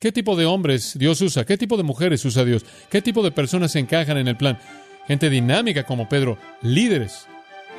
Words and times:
¿Qué 0.00 0.12
tipo 0.12 0.34
de 0.34 0.46
hombres 0.46 0.94
Dios 0.96 1.20
usa? 1.20 1.44
¿Qué 1.44 1.58
tipo 1.58 1.76
de 1.76 1.82
mujeres 1.82 2.24
usa 2.24 2.42
Dios? 2.42 2.64
¿Qué 2.88 3.02
tipo 3.02 3.22
de 3.22 3.32
personas 3.32 3.72
se 3.72 3.80
encajan 3.80 4.16
en 4.16 4.28
el 4.28 4.36
plan? 4.38 4.58
Gente 5.06 5.28
dinámica 5.28 5.84
como 5.84 6.08
Pedro, 6.08 6.38
líderes, 6.62 7.26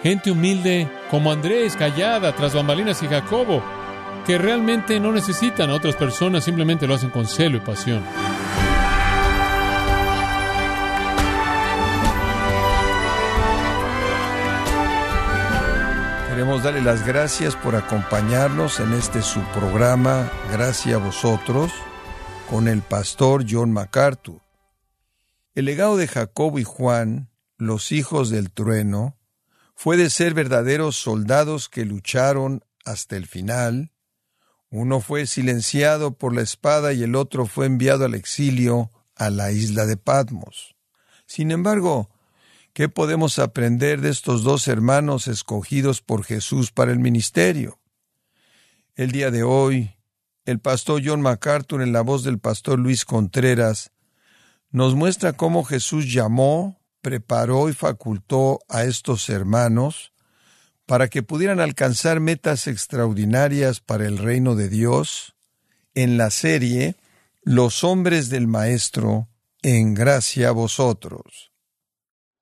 gente 0.03 0.29
humilde 0.29 0.87
como 1.09 1.31
Andrés, 1.31 1.75
callada, 1.75 2.35
tras 2.35 2.53
bambalinas 2.53 3.01
y 3.01 3.07
Jacobo, 3.07 3.63
que 4.27 4.37
realmente 4.37 4.99
no 4.99 5.11
necesitan 5.11 5.71
a 5.71 5.73
otras 5.73 5.95
personas, 5.95 6.43
simplemente 6.43 6.85
lo 6.85 6.93
hacen 6.93 7.09
con 7.09 7.25
celo 7.25 7.57
y 7.57 7.61
pasión. 7.61 8.03
Queremos 16.29 16.61
darle 16.61 16.83
las 16.83 17.03
gracias 17.03 17.55
por 17.55 17.75
acompañarnos 17.75 18.79
en 18.79 18.93
este 18.93 19.23
su 19.23 19.41
programa, 19.55 20.31
Gracias 20.51 20.93
a 20.93 20.99
vosotros, 20.99 21.71
con 22.51 22.67
el 22.67 22.81
pastor 22.81 23.45
John 23.49 23.71
MacArthur. 23.71 24.41
El 25.55 25.65
legado 25.65 25.95
de 25.95 26.07
Jacobo 26.07 26.59
y 26.59 26.65
Juan, 26.65 27.31
los 27.57 27.93
hijos 27.93 28.29
del 28.29 28.51
trueno, 28.51 29.17
fue 29.73 29.95
de 29.95 30.09
ser 30.09 30.33
verdaderos 30.33 30.97
soldados 30.97 31.69
que 31.69 31.85
lucharon 31.85 32.65
hasta 32.83 33.15
el 33.15 33.25
final. 33.25 33.93
Uno 34.69 34.99
fue 34.99 35.27
silenciado 35.27 36.17
por 36.17 36.35
la 36.35 36.41
espada 36.41 36.91
y 36.91 37.03
el 37.03 37.15
otro 37.15 37.45
fue 37.45 37.67
enviado 37.67 38.03
al 38.03 38.15
exilio 38.15 38.91
a 39.15 39.29
la 39.29 39.53
isla 39.53 39.85
de 39.85 39.95
Patmos. 39.95 40.75
Sin 41.25 41.51
embargo, 41.51 42.09
¿Qué 42.73 42.87
podemos 42.87 43.37
aprender 43.37 43.99
de 43.99 44.09
estos 44.09 44.43
dos 44.43 44.69
hermanos 44.69 45.27
escogidos 45.27 46.01
por 46.01 46.23
Jesús 46.23 46.71
para 46.71 46.93
el 46.93 46.99
ministerio? 46.99 47.81
El 48.95 49.11
día 49.11 49.29
de 49.29 49.43
hoy, 49.43 49.97
el 50.51 50.59
pastor 50.59 51.01
John 51.03 51.21
MacArthur, 51.21 51.81
en 51.81 51.93
la 51.93 52.01
voz 52.01 52.23
del 52.23 52.39
pastor 52.39 52.77
Luis 52.77 53.05
Contreras, 53.05 53.91
nos 54.69 54.95
muestra 54.95 55.33
cómo 55.33 55.63
Jesús 55.63 56.13
llamó, 56.13 56.79
preparó 57.01 57.69
y 57.69 57.73
facultó 57.73 58.59
a 58.69 58.83
estos 58.83 59.29
hermanos 59.29 60.13
para 60.85 61.07
que 61.07 61.23
pudieran 61.23 61.59
alcanzar 61.59 62.19
metas 62.19 62.67
extraordinarias 62.67 63.79
para 63.79 64.05
el 64.05 64.17
reino 64.17 64.55
de 64.55 64.69
Dios 64.69 65.35
en 65.93 66.17
la 66.17 66.29
serie 66.29 66.95
Los 67.43 67.83
hombres 67.83 68.29
del 68.29 68.47
Maestro, 68.47 69.29
en 69.61 69.93
gracia 69.93 70.49
a 70.49 70.51
vosotros. 70.51 71.51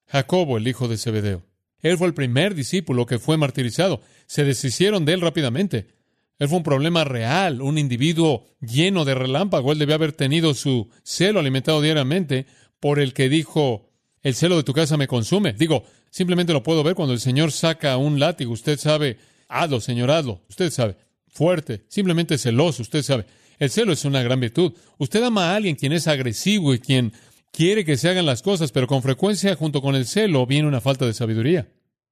Jacobo, 0.08 0.58
el 0.58 0.68
hijo 0.68 0.88
de 0.88 0.98
Zebedeo. 0.98 1.44
Él 1.82 1.98
fue 1.98 2.08
el 2.08 2.14
primer 2.14 2.56
discípulo 2.56 3.06
que 3.06 3.20
fue 3.20 3.38
martirizado. 3.38 4.02
Se 4.26 4.44
deshicieron 4.44 5.06
de 5.06 5.14
él 5.14 5.22
rápidamente. 5.22 5.99
Él 6.40 6.48
fue 6.48 6.58
un 6.58 6.64
problema 6.64 7.04
real, 7.04 7.62
un 7.62 7.78
individuo 7.78 8.46
lleno 8.62 9.04
de 9.04 9.14
relámpago. 9.14 9.74
Él 9.74 9.80
debía 9.80 9.96
haber 9.96 10.14
tenido 10.14 10.54
su 10.54 10.90
celo 11.04 11.42
alimentado 11.42 11.82
diariamente 11.82 12.46
por 12.80 13.00
el 13.00 13.14
que 13.14 13.28
dijo, 13.28 13.92
el 14.22 14.36
celo 14.36 14.56
de 14.56 14.64
tu 14.64 14.74
casa 14.74 14.96
me 14.96 15.08
consume. 15.08 15.52
Digo, 15.52 15.84
simplemente 16.10 16.54
lo 16.54 16.64
puedo 16.64 16.82
ver 16.82 16.96
cuando 16.96 17.14
el 17.14 17.20
Señor 17.20 17.52
saca 17.52 17.98
un 17.98 18.20
látigo. 18.20 18.54
Usted 18.54 18.80
sabe, 18.80 19.18
hazlo, 19.50 19.82
Señor, 19.82 20.10
hazlo. 20.12 20.42
Usted 20.50 20.72
sabe, 20.72 20.96
fuerte, 21.28 21.84
simplemente 21.90 22.38
celoso, 22.38 22.84
usted 22.84 23.04
sabe. 23.04 23.26
El 23.60 23.70
celo 23.70 23.92
es 23.92 24.06
una 24.06 24.24
gran 24.24 24.40
virtud. 24.40 24.74
Usted 24.98 25.22
ama 25.22 25.52
a 25.52 25.56
alguien 25.58 25.76
quien 25.76 25.92
es 25.92 26.08
agresivo 26.08 26.74
y 26.74 26.80
quien 26.80 27.12
quiere 27.52 27.84
que 27.84 27.98
se 27.98 28.08
hagan 28.08 28.26
las 28.26 28.42
cosas, 28.42 28.72
pero 28.72 28.88
con 28.88 29.02
frecuencia 29.02 29.58
junto 29.58 29.82
con 29.82 29.96
el 29.96 30.06
celo 30.06 30.46
viene 30.46 30.70
una 30.70 30.80
falta 30.80 31.06
de 31.06 31.14
sabiduría. 31.14 31.68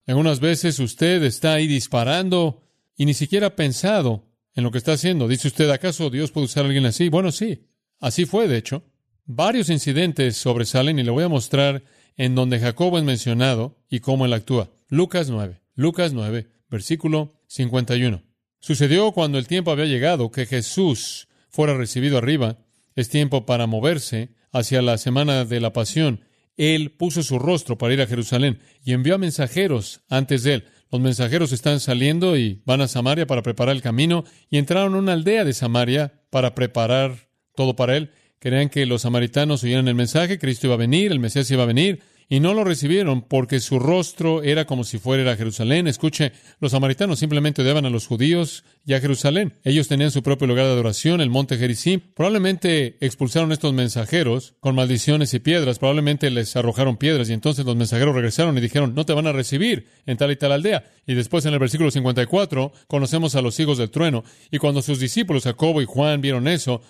Algunas 0.05 0.41
veces 0.41 0.79
usted 0.79 1.23
está 1.23 1.53
ahí 1.53 1.67
disparando 1.67 2.66
y 2.97 3.05
ni 3.05 3.13
siquiera 3.13 3.47
ha 3.47 3.55
pensado 3.55 4.25
en 4.53 4.63
lo 4.63 4.71
que 4.71 4.79
está 4.79 4.93
haciendo. 4.93 5.27
Dice 5.27 5.47
usted, 5.47 5.69
¿acaso 5.69 6.09
Dios 6.09 6.31
puede 6.31 6.45
usar 6.45 6.63
a 6.63 6.67
alguien 6.67 6.85
así? 6.85 7.09
Bueno, 7.09 7.31
sí, 7.31 7.67
así 7.99 8.25
fue, 8.25 8.47
de 8.47 8.57
hecho. 8.57 8.83
Varios 9.25 9.69
incidentes 9.69 10.35
sobresalen 10.37 10.99
y 10.99 11.03
le 11.03 11.11
voy 11.11 11.23
a 11.23 11.29
mostrar 11.29 11.83
en 12.15 12.33
donde 12.33 12.59
Jacobo 12.59 12.97
es 12.97 13.03
mencionado 13.03 13.77
y 13.89 13.99
cómo 13.99 14.25
él 14.25 14.33
actúa. 14.33 14.71
Lucas 14.89 15.29
9, 15.29 15.61
Lucas 15.75 16.13
9, 16.13 16.47
versículo 16.69 17.39
51. 17.47 18.23
Sucedió 18.59 19.11
cuando 19.11 19.37
el 19.37 19.47
tiempo 19.47 19.71
había 19.71 19.85
llegado 19.85 20.31
que 20.31 20.45
Jesús 20.45 21.27
fuera 21.49 21.77
recibido 21.77 22.17
arriba. 22.17 22.57
Es 22.95 23.09
tiempo 23.09 23.45
para 23.45 23.67
moverse 23.67 24.29
hacia 24.51 24.81
la 24.81 24.97
semana 24.97 25.45
de 25.45 25.59
la 25.59 25.73
pasión, 25.73 26.21
él 26.57 26.91
puso 26.91 27.21
su 27.21 27.37
rostro 27.37 27.77
para 27.77 27.93
ir 27.93 28.01
a 28.01 28.07
Jerusalén 28.07 28.59
y 28.83 28.93
envió 28.93 29.15
a 29.15 29.19
mensajeros 29.19 30.01
antes 30.09 30.43
de 30.43 30.55
él. 30.55 30.65
Los 30.91 31.01
mensajeros 31.01 31.51
están 31.51 31.79
saliendo 31.79 32.37
y 32.37 32.61
van 32.65 32.81
a 32.81 32.87
Samaria 32.87 33.27
para 33.27 33.41
preparar 33.41 33.75
el 33.75 33.81
camino 33.81 34.23
y 34.49 34.57
entraron 34.57 34.95
a 34.95 34.97
una 34.99 35.13
aldea 35.13 35.43
de 35.43 35.53
Samaria 35.53 36.21
para 36.29 36.55
preparar 36.55 37.29
todo 37.55 37.75
para 37.75 37.97
él. 37.97 38.11
Querían 38.39 38.69
que 38.69 38.85
los 38.85 39.01
samaritanos 39.01 39.63
oyeran 39.63 39.87
el 39.87 39.95
mensaje, 39.95 40.39
Cristo 40.39 40.67
iba 40.67 40.75
a 40.75 40.77
venir, 40.77 41.11
el 41.11 41.19
Mesías 41.19 41.49
iba 41.51 41.63
a 41.63 41.67
venir, 41.67 42.01
y 42.29 42.39
no 42.41 42.53
lo 42.53 42.63
recibieron 42.63 43.21
porque 43.21 43.59
su 43.59 43.79
rostro 43.79 44.43
era 44.43 44.65
como 44.65 44.83
si 44.83 44.97
fuera 44.97 45.31
a 45.31 45.37
Jerusalén. 45.37 45.87
Escuche, 45.87 46.33
los 46.59 46.71
samaritanos 46.71 47.19
simplemente 47.19 47.61
odiaban 47.61 47.85
a 47.85 47.89
los 47.89 48.05
judíos 48.05 48.65
y 48.85 48.93
a 48.93 48.99
Jerusalén. 48.99 49.53
Ellos 49.63 49.87
tenían 49.87 50.11
su 50.11 50.21
propio 50.23 50.47
lugar 50.47 50.65
de 50.65 50.73
adoración, 50.73 51.21
el 51.21 51.29
monte 51.29 51.57
Gerizim. 51.57 52.01
Probablemente 52.13 52.97
expulsaron 52.99 53.51
estos 53.53 53.73
mensajeros 53.73 54.55
con 54.59 54.75
maldiciones 54.75 55.33
y 55.33 55.39
piedras, 55.39 55.79
probablemente 55.79 56.29
les 56.29 56.55
arrojaron 56.55 56.97
piedras 56.97 57.29
y 57.29 57.33
entonces 57.33 57.65
los 57.65 57.75
mensajeros 57.77 58.13
regresaron 58.13 58.57
y 58.57 58.61
dijeron, 58.61 58.93
no 58.93 59.05
te 59.05 59.13
van 59.13 59.27
a 59.27 59.31
recibir 59.31 59.87
en 60.05 60.17
tal 60.17 60.31
y 60.31 60.35
tal 60.35 60.51
aldea. 60.51 60.83
Y 61.05 61.13
después 61.13 61.45
en 61.45 61.53
el 61.53 61.59
versículo 61.59 61.91
54 61.91 62.73
conocemos 62.87 63.35
a 63.35 63.41
los 63.41 63.57
hijos 63.61 63.77
del 63.77 63.89
trueno 63.89 64.25
y 64.51 64.57
cuando 64.57 64.81
sus 64.81 64.99
discípulos 64.99 65.43
Jacobo 65.43 65.81
y 65.81 65.85
Juan 65.85 66.19
vieron 66.19 66.49
eso, 66.49 66.81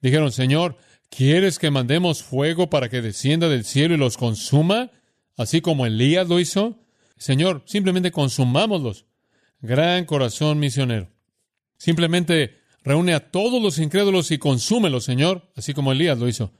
dijeron, 0.00 0.32
Señor, 0.32 0.76
¿Quieres 1.14 1.58
que 1.58 1.70
mandemos 1.70 2.22
fuego 2.22 2.70
para 2.70 2.88
que 2.88 3.02
descienda 3.02 3.50
del 3.50 3.66
cielo 3.66 3.94
y 3.94 3.98
los 3.98 4.16
consuma? 4.16 4.90
Así 5.36 5.60
como 5.60 5.84
Elías 5.84 6.26
lo 6.26 6.40
hizo. 6.40 6.78
Señor, 7.18 7.62
simplemente 7.66 8.10
consumámoslos. 8.10 9.04
Gran 9.60 10.06
corazón 10.06 10.58
misionero. 10.58 11.10
Simplemente 11.76 12.60
reúne 12.82 13.12
a 13.12 13.30
todos 13.30 13.62
los 13.62 13.78
incrédulos 13.78 14.30
y 14.30 14.38
consúmelos, 14.38 15.04
Señor, 15.04 15.52
así 15.54 15.74
como 15.74 15.92
Elías 15.92 16.18
lo 16.18 16.28
hizo. 16.28 16.50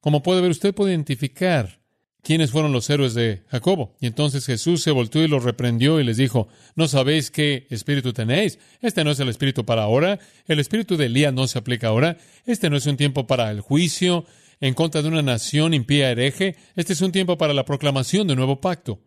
Como 0.00 0.22
puede 0.22 0.40
ver, 0.40 0.52
usted 0.52 0.74
puede 0.74 0.92
identificar 0.92 1.78
quiénes 2.26 2.50
fueron 2.50 2.72
los 2.72 2.90
héroes 2.90 3.14
de 3.14 3.44
Jacobo. 3.46 3.94
Y 4.00 4.08
entonces 4.08 4.44
Jesús 4.44 4.82
se 4.82 4.90
volvió 4.90 5.22
y 5.22 5.28
los 5.28 5.44
reprendió 5.44 6.00
y 6.00 6.04
les 6.04 6.16
dijo, 6.16 6.48
¿no 6.74 6.88
sabéis 6.88 7.30
qué 7.30 7.68
espíritu 7.70 8.12
tenéis? 8.12 8.58
Este 8.80 9.04
no 9.04 9.12
es 9.12 9.20
el 9.20 9.28
espíritu 9.28 9.64
para 9.64 9.84
ahora, 9.84 10.18
el 10.48 10.58
espíritu 10.58 10.96
de 10.96 11.06
Elías 11.06 11.32
no 11.32 11.46
se 11.46 11.56
aplica 11.56 11.86
ahora, 11.86 12.18
este 12.44 12.68
no 12.68 12.76
es 12.76 12.86
un 12.86 12.96
tiempo 12.96 13.28
para 13.28 13.48
el 13.52 13.60
juicio 13.60 14.24
en 14.58 14.74
contra 14.74 15.02
de 15.02 15.08
una 15.08 15.22
nación 15.22 15.72
impía 15.72 16.10
hereje, 16.10 16.56
este 16.74 16.94
es 16.94 17.00
un 17.00 17.12
tiempo 17.12 17.38
para 17.38 17.54
la 17.54 17.64
proclamación 17.64 18.26
de 18.26 18.32
un 18.32 18.38
nuevo 18.38 18.60
pacto. 18.60 19.00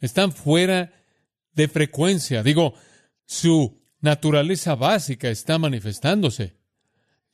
Están 0.00 0.30
fuera 0.30 0.92
de 1.54 1.66
frecuencia, 1.66 2.44
digo, 2.44 2.74
su 3.26 3.82
naturaleza 4.00 4.76
básica 4.76 5.28
está 5.28 5.58
manifestándose. 5.58 6.54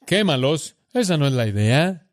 Quémalos, 0.06 0.76
esa 0.94 1.19
no 1.19 1.26
es 1.26 1.34
la 1.34 1.47
idea. 1.47 2.07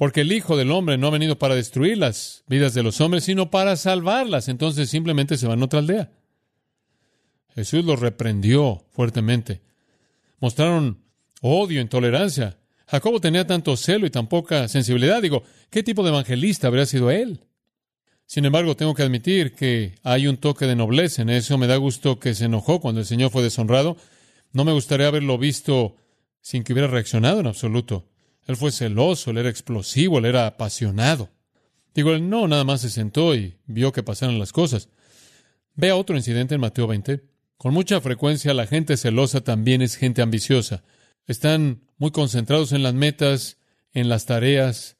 Porque 0.00 0.22
el 0.22 0.32
Hijo 0.32 0.56
del 0.56 0.70
Hombre 0.70 0.96
no 0.96 1.08
ha 1.08 1.10
venido 1.10 1.38
para 1.38 1.54
destruir 1.54 1.98
las 1.98 2.42
vidas 2.46 2.72
de 2.72 2.82
los 2.82 3.02
hombres, 3.02 3.22
sino 3.24 3.50
para 3.50 3.76
salvarlas. 3.76 4.48
Entonces 4.48 4.88
simplemente 4.88 5.36
se 5.36 5.46
van 5.46 5.60
a 5.60 5.66
otra 5.66 5.80
aldea. 5.80 6.10
Jesús 7.54 7.84
los 7.84 8.00
reprendió 8.00 8.86
fuertemente. 8.92 9.60
Mostraron 10.38 11.04
odio, 11.42 11.82
intolerancia. 11.82 12.56
Jacobo 12.86 13.20
tenía 13.20 13.46
tanto 13.46 13.76
celo 13.76 14.06
y 14.06 14.10
tan 14.10 14.26
poca 14.26 14.68
sensibilidad. 14.68 15.20
Digo, 15.20 15.42
¿qué 15.68 15.82
tipo 15.82 16.02
de 16.02 16.08
evangelista 16.08 16.68
habría 16.68 16.86
sido 16.86 17.10
él? 17.10 17.44
Sin 18.24 18.46
embargo, 18.46 18.76
tengo 18.76 18.94
que 18.94 19.02
admitir 19.02 19.54
que 19.54 19.96
hay 20.02 20.28
un 20.28 20.38
toque 20.38 20.64
de 20.64 20.76
nobleza 20.76 21.20
en 21.20 21.28
eso. 21.28 21.58
Me 21.58 21.66
da 21.66 21.76
gusto 21.76 22.18
que 22.18 22.34
se 22.34 22.46
enojó 22.46 22.80
cuando 22.80 23.02
el 23.02 23.06
Señor 23.06 23.30
fue 23.30 23.42
deshonrado. 23.42 23.98
No 24.54 24.64
me 24.64 24.72
gustaría 24.72 25.08
haberlo 25.08 25.36
visto 25.36 25.96
sin 26.40 26.64
que 26.64 26.72
hubiera 26.72 26.88
reaccionado 26.88 27.40
en 27.40 27.48
absoluto. 27.48 28.09
Él 28.50 28.56
fue 28.56 28.72
celoso, 28.72 29.30
él 29.30 29.38
era 29.38 29.48
explosivo, 29.48 30.18
él 30.18 30.24
era 30.24 30.44
apasionado. 30.44 31.30
Digo, 31.94 32.10
él 32.10 32.28
no 32.28 32.48
nada 32.48 32.64
más 32.64 32.80
se 32.80 32.90
sentó 32.90 33.36
y 33.36 33.56
vio 33.66 33.92
que 33.92 34.02
pasaron 34.02 34.40
las 34.40 34.52
cosas. 34.52 34.88
Vea 35.76 35.94
otro 35.94 36.16
incidente 36.16 36.56
en 36.56 36.60
Mateo 36.60 36.88
20. 36.88 37.22
Con 37.56 37.72
mucha 37.72 38.00
frecuencia 38.00 38.52
la 38.52 38.66
gente 38.66 38.96
celosa 38.96 39.42
también 39.42 39.82
es 39.82 39.94
gente 39.94 40.20
ambiciosa. 40.20 40.82
Están 41.28 41.82
muy 41.96 42.10
concentrados 42.10 42.72
en 42.72 42.82
las 42.82 42.92
metas, 42.92 43.56
en 43.92 44.08
las 44.08 44.26
tareas. 44.26 44.96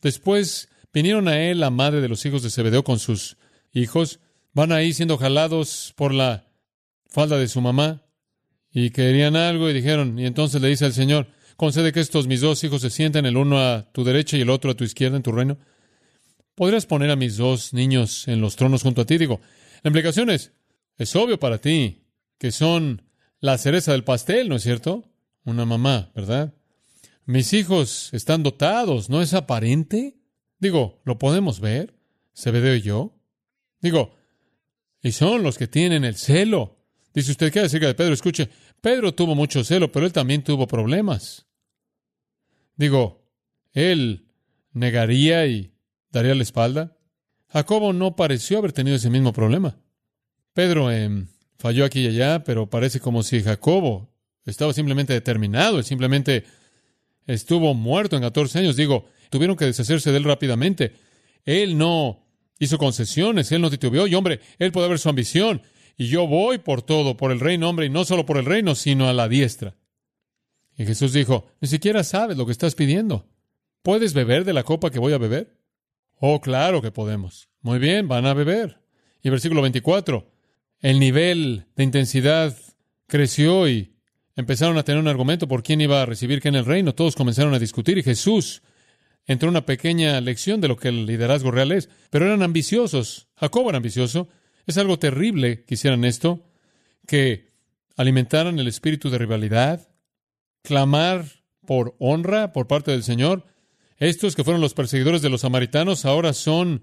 Después 0.00 0.68
vinieron 0.92 1.28
a 1.28 1.40
él 1.40 1.60
la 1.60 1.70
madre 1.70 2.00
de 2.00 2.08
los 2.08 2.26
hijos 2.26 2.42
de 2.42 2.50
Zebedeo 2.50 2.82
con 2.82 2.98
sus 2.98 3.36
hijos. 3.72 4.18
Van 4.54 4.72
ahí 4.72 4.92
siendo 4.92 5.18
jalados 5.18 5.94
por 5.94 6.12
la 6.12 6.48
falda 7.06 7.38
de 7.38 7.46
su 7.46 7.60
mamá 7.60 8.02
y 8.72 8.90
querían 8.90 9.36
algo 9.36 9.70
y 9.70 9.72
dijeron, 9.72 10.18
y 10.18 10.26
entonces 10.26 10.60
le 10.60 10.66
dice 10.66 10.86
al 10.86 10.94
Señor, 10.94 11.28
Concede 11.62 11.92
que 11.92 12.00
estos 12.00 12.26
mis 12.26 12.40
dos 12.40 12.64
hijos 12.64 12.82
se 12.82 12.90
sienten, 12.90 13.24
el 13.24 13.36
uno 13.36 13.60
a 13.60 13.88
tu 13.92 14.02
derecha 14.02 14.36
y 14.36 14.40
el 14.40 14.50
otro 14.50 14.72
a 14.72 14.74
tu 14.74 14.82
izquierda 14.82 15.16
en 15.16 15.22
tu 15.22 15.30
reino. 15.30 15.58
¿Podrías 16.56 16.86
poner 16.86 17.08
a 17.12 17.14
mis 17.14 17.36
dos 17.36 17.72
niños 17.72 18.26
en 18.26 18.40
los 18.40 18.56
tronos 18.56 18.82
junto 18.82 19.02
a 19.02 19.04
ti? 19.04 19.16
Digo, 19.16 19.40
la 19.84 19.88
implicación 19.90 20.28
es, 20.28 20.50
es 20.98 21.14
obvio 21.14 21.38
para 21.38 21.58
ti 21.58 22.02
que 22.36 22.50
son 22.50 23.02
la 23.38 23.58
cereza 23.58 23.92
del 23.92 24.02
pastel, 24.02 24.48
¿no 24.48 24.56
es 24.56 24.64
cierto? 24.64 25.08
Una 25.44 25.64
mamá, 25.64 26.10
¿verdad? 26.16 26.52
mis 27.26 27.52
hijos 27.52 28.12
están 28.12 28.42
dotados, 28.42 29.08
¿no 29.08 29.22
es 29.22 29.32
aparente? 29.32 30.16
Digo, 30.58 31.00
¿lo 31.04 31.20
podemos 31.20 31.60
ver? 31.60 31.94
¿Zebedeo 32.36 32.74
y 32.74 32.82
yo? 32.82 33.14
Digo, 33.80 34.16
y 35.00 35.12
son 35.12 35.44
los 35.44 35.58
que 35.58 35.68
tienen 35.68 36.04
el 36.04 36.16
celo. 36.16 36.80
Dice 37.14 37.30
usted, 37.30 37.52
¿qué 37.52 37.60
acerca 37.60 37.86
de 37.86 37.94
Pedro? 37.94 38.14
Escuche, 38.14 38.48
Pedro 38.80 39.14
tuvo 39.14 39.36
mucho 39.36 39.62
celo, 39.62 39.92
pero 39.92 40.06
él 40.06 40.12
también 40.12 40.42
tuvo 40.42 40.66
problemas. 40.66 41.46
Digo, 42.82 43.22
él 43.74 44.26
negaría 44.72 45.46
y 45.46 45.72
daría 46.10 46.34
la 46.34 46.42
espalda. 46.42 46.96
Jacobo 47.46 47.92
no 47.92 48.16
pareció 48.16 48.58
haber 48.58 48.72
tenido 48.72 48.96
ese 48.96 49.08
mismo 49.08 49.32
problema. 49.32 49.78
Pedro 50.52 50.90
em, 50.90 51.28
falló 51.58 51.84
aquí 51.84 52.00
y 52.00 52.08
allá, 52.08 52.42
pero 52.42 52.68
parece 52.68 52.98
como 52.98 53.22
si 53.22 53.40
Jacobo 53.40 54.12
estaba 54.46 54.72
simplemente 54.72 55.12
determinado, 55.12 55.78
él 55.78 55.84
simplemente 55.84 56.42
estuvo 57.28 57.72
muerto 57.72 58.16
en 58.16 58.22
14 58.22 58.58
años. 58.58 58.74
Digo, 58.74 59.06
tuvieron 59.30 59.56
que 59.56 59.66
deshacerse 59.66 60.10
de 60.10 60.16
él 60.16 60.24
rápidamente. 60.24 60.92
Él 61.44 61.78
no 61.78 62.26
hizo 62.58 62.78
concesiones, 62.78 63.52
él 63.52 63.62
no 63.62 63.70
titubeó, 63.70 64.08
y 64.08 64.16
hombre, 64.16 64.40
él 64.58 64.72
puede 64.72 64.88
ver 64.88 64.98
su 64.98 65.08
ambición, 65.08 65.62
y 65.96 66.08
yo 66.08 66.26
voy 66.26 66.58
por 66.58 66.82
todo, 66.82 67.16
por 67.16 67.30
el 67.30 67.38
reino, 67.38 67.68
hombre, 67.68 67.86
y 67.86 67.90
no 67.90 68.04
solo 68.04 68.26
por 68.26 68.38
el 68.38 68.44
reino, 68.44 68.74
sino 68.74 69.08
a 69.08 69.12
la 69.12 69.28
diestra. 69.28 69.76
Y 70.82 70.86
Jesús 70.86 71.12
dijo, 71.12 71.46
ni 71.60 71.68
siquiera 71.68 72.02
sabes 72.02 72.36
lo 72.36 72.44
que 72.44 72.50
estás 72.50 72.74
pidiendo. 72.74 73.28
¿Puedes 73.82 74.14
beber 74.14 74.44
de 74.44 74.52
la 74.52 74.64
copa 74.64 74.90
que 74.90 74.98
voy 74.98 75.12
a 75.12 75.18
beber? 75.18 75.56
Oh, 76.16 76.40
claro 76.40 76.82
que 76.82 76.90
podemos. 76.90 77.48
Muy 77.60 77.78
bien, 77.78 78.08
van 78.08 78.26
a 78.26 78.34
beber. 78.34 78.80
Y 79.22 79.30
versículo 79.30 79.62
24, 79.62 80.28
el 80.80 80.98
nivel 80.98 81.66
de 81.76 81.84
intensidad 81.84 82.56
creció 83.06 83.68
y 83.68 83.94
empezaron 84.34 84.76
a 84.76 84.82
tener 84.82 85.00
un 85.00 85.06
argumento 85.06 85.46
por 85.46 85.62
quién 85.62 85.80
iba 85.80 86.02
a 86.02 86.06
recibir 86.06 86.40
qué 86.40 86.48
en 86.48 86.56
el 86.56 86.64
reino. 86.64 86.96
Todos 86.96 87.14
comenzaron 87.14 87.54
a 87.54 87.60
discutir 87.60 87.96
y 87.98 88.02
Jesús 88.02 88.62
entró 89.24 89.48
una 89.50 89.64
pequeña 89.64 90.20
lección 90.20 90.60
de 90.60 90.66
lo 90.66 90.76
que 90.76 90.88
el 90.88 91.06
liderazgo 91.06 91.52
real 91.52 91.70
es. 91.70 91.90
Pero 92.10 92.26
eran 92.26 92.42
ambiciosos. 92.42 93.28
Jacob 93.36 93.68
era 93.68 93.76
ambicioso. 93.76 94.28
Es 94.66 94.78
algo 94.78 94.98
terrible 94.98 95.64
que 95.64 95.74
hicieran 95.74 96.04
esto, 96.04 96.44
que 97.06 97.52
alimentaran 97.96 98.58
el 98.58 98.66
espíritu 98.66 99.10
de 99.10 99.18
rivalidad, 99.18 99.91
clamar 100.62 101.24
por 101.66 101.94
honra 101.98 102.52
por 102.52 102.66
parte 102.66 102.90
del 102.90 103.02
Señor. 103.02 103.44
Estos 103.98 104.34
que 104.34 104.44
fueron 104.44 104.60
los 104.60 104.74
perseguidores 104.74 105.22
de 105.22 105.30
los 105.30 105.42
samaritanos 105.42 106.04
ahora 106.04 106.32
son 106.32 106.82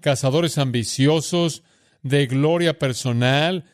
cazadores 0.00 0.58
ambiciosos 0.58 1.62
de 2.02 2.26
gloria 2.26 2.78
personal, 2.78 3.64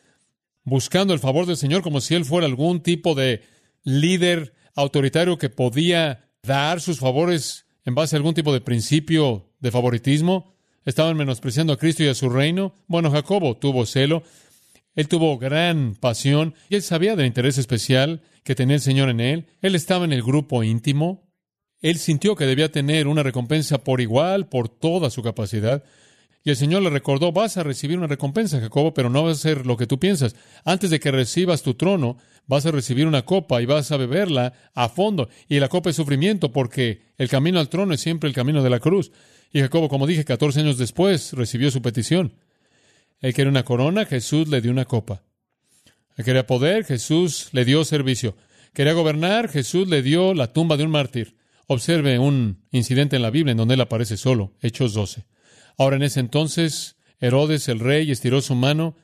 buscando 0.63 1.13
el 1.13 1.19
favor 1.19 1.45
del 1.45 1.57
Señor 1.57 1.81
como 1.81 2.01
si 2.01 2.15
Él 2.15 2.25
fuera 2.25 2.47
algún 2.47 2.81
tipo 2.81 3.15
de 3.15 3.43
líder 3.83 4.53
autoritario 4.75 5.37
que 5.37 5.49
podía 5.49 6.29
dar 6.43 6.81
sus 6.81 6.99
favores 6.99 7.65
en 7.85 7.95
base 7.95 8.15
a 8.15 8.17
algún 8.17 8.33
tipo 8.33 8.53
de 8.53 8.61
principio 8.61 9.49
de 9.59 9.71
favoritismo. 9.71 10.53
Estaban 10.85 11.17
menospreciando 11.17 11.73
a 11.73 11.77
Cristo 11.77 12.03
y 12.03 12.07
a 12.07 12.13
su 12.13 12.29
reino. 12.29 12.75
Bueno, 12.87 13.11
Jacobo 13.11 13.57
tuvo 13.57 13.85
celo, 13.85 14.23
él 14.97 15.07
tuvo 15.07 15.37
gran 15.37 15.93
pasión 15.93 16.55
y 16.69 16.75
él 16.75 16.81
sabía 16.81 17.15
del 17.15 17.27
interés 17.27 17.59
especial 17.59 18.23
que 18.43 18.55
tenía 18.55 18.77
el 18.77 18.81
Señor 18.81 19.09
en 19.09 19.19
él. 19.19 19.45
Él 19.61 19.75
estaba 19.75 20.05
en 20.05 20.11
el 20.11 20.23
grupo 20.23 20.63
íntimo. 20.63 21.29
Él 21.81 21.99
sintió 21.99 22.35
que 22.35 22.47
debía 22.47 22.71
tener 22.71 23.07
una 23.07 23.21
recompensa 23.21 23.83
por 23.83 24.01
igual, 24.01 24.49
por 24.49 24.69
toda 24.69 25.11
su 25.11 25.21
capacidad. 25.21 25.83
Y 26.43 26.49
el 26.49 26.55
Señor 26.55 26.81
le 26.81 26.89
recordó, 26.89 27.31
vas 27.31 27.57
a 27.57 27.63
recibir 27.63 27.99
una 27.99 28.07
recompensa, 28.07 28.59
Jacobo, 28.59 28.95
pero 28.95 29.11
no 29.11 29.25
va 29.25 29.31
a 29.31 29.35
ser 29.35 29.67
lo 29.67 29.77
que 29.77 29.85
tú 29.85 29.99
piensas. 29.99 30.35
Antes 30.65 30.89
de 30.89 30.99
que 30.99 31.11
recibas 31.11 31.61
tu 31.61 31.75
trono, 31.75 32.17
vas 32.47 32.65
a 32.65 32.71
recibir 32.71 33.05
una 33.05 33.23
copa 33.23 33.61
y 33.61 33.67
vas 33.67 33.91
a 33.91 33.97
beberla 33.97 34.53
a 34.73 34.89
fondo. 34.89 35.29
Y 35.47 35.59
la 35.59 35.69
copa 35.69 35.91
es 35.91 35.95
sufrimiento 35.95 36.51
porque 36.51 37.03
el 37.19 37.29
camino 37.29 37.59
al 37.59 37.69
trono 37.69 37.93
es 37.93 38.01
siempre 38.01 38.29
el 38.29 38.35
camino 38.35 38.63
de 38.63 38.71
la 38.71 38.79
cruz. 38.79 39.11
Y 39.53 39.59
Jacobo, 39.59 39.89
como 39.89 40.07
dije, 40.07 40.25
14 40.25 40.61
años 40.61 40.79
después 40.79 41.33
recibió 41.33 41.69
su 41.69 41.83
petición. 41.83 42.33
Él 43.19 43.33
quería 43.33 43.49
una 43.49 43.63
corona, 43.63 44.05
Jesús 44.05 44.47
le 44.47 44.61
dio 44.61 44.71
una 44.71 44.85
copa. 44.85 45.23
Él 46.15 46.25
quería 46.25 46.45
poder, 46.45 46.85
Jesús 46.85 47.49
le 47.51 47.65
dio 47.65 47.83
servicio. 47.83 48.35
Quería 48.73 48.93
gobernar, 48.93 49.49
Jesús 49.49 49.87
le 49.87 50.01
dio 50.01 50.33
la 50.33 50.53
tumba 50.53 50.77
de 50.77 50.83
un 50.83 50.91
mártir. 50.91 51.35
Observe 51.67 52.19
un 52.19 52.63
incidente 52.71 53.15
en 53.15 53.21
la 53.23 53.29
Biblia 53.29 53.51
en 53.51 53.57
donde 53.57 53.73
él 53.73 53.81
aparece 53.81 54.17
solo, 54.17 54.53
Hechos 54.61 54.93
12. 54.93 55.25
Ahora 55.77 55.95
en 55.95 56.03
ese 56.03 56.19
entonces, 56.19 56.97
Herodes 57.19 57.67
el 57.67 57.79
rey 57.79 58.09
estiró 58.11 58.41
su 58.41 58.55
mano 58.55 58.95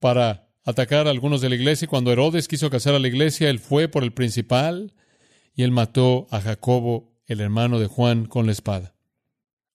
para 0.00 0.48
atacar 0.64 1.06
a 1.06 1.10
algunos 1.10 1.40
de 1.40 1.48
la 1.48 1.56
iglesia. 1.56 1.88
Cuando 1.88 2.12
Herodes 2.12 2.48
quiso 2.48 2.70
casar 2.70 2.94
a 2.94 2.98
la 2.98 3.08
iglesia, 3.08 3.48
él 3.48 3.58
fue 3.58 3.88
por 3.88 4.04
el 4.04 4.12
principal 4.12 4.92
y 5.54 5.62
él 5.62 5.70
mató 5.70 6.26
a 6.30 6.40
Jacobo, 6.40 7.14
el 7.26 7.40
hermano 7.40 7.80
de 7.80 7.86
Juan, 7.86 8.26
con 8.26 8.46
la 8.46 8.52
espada. 8.52 8.94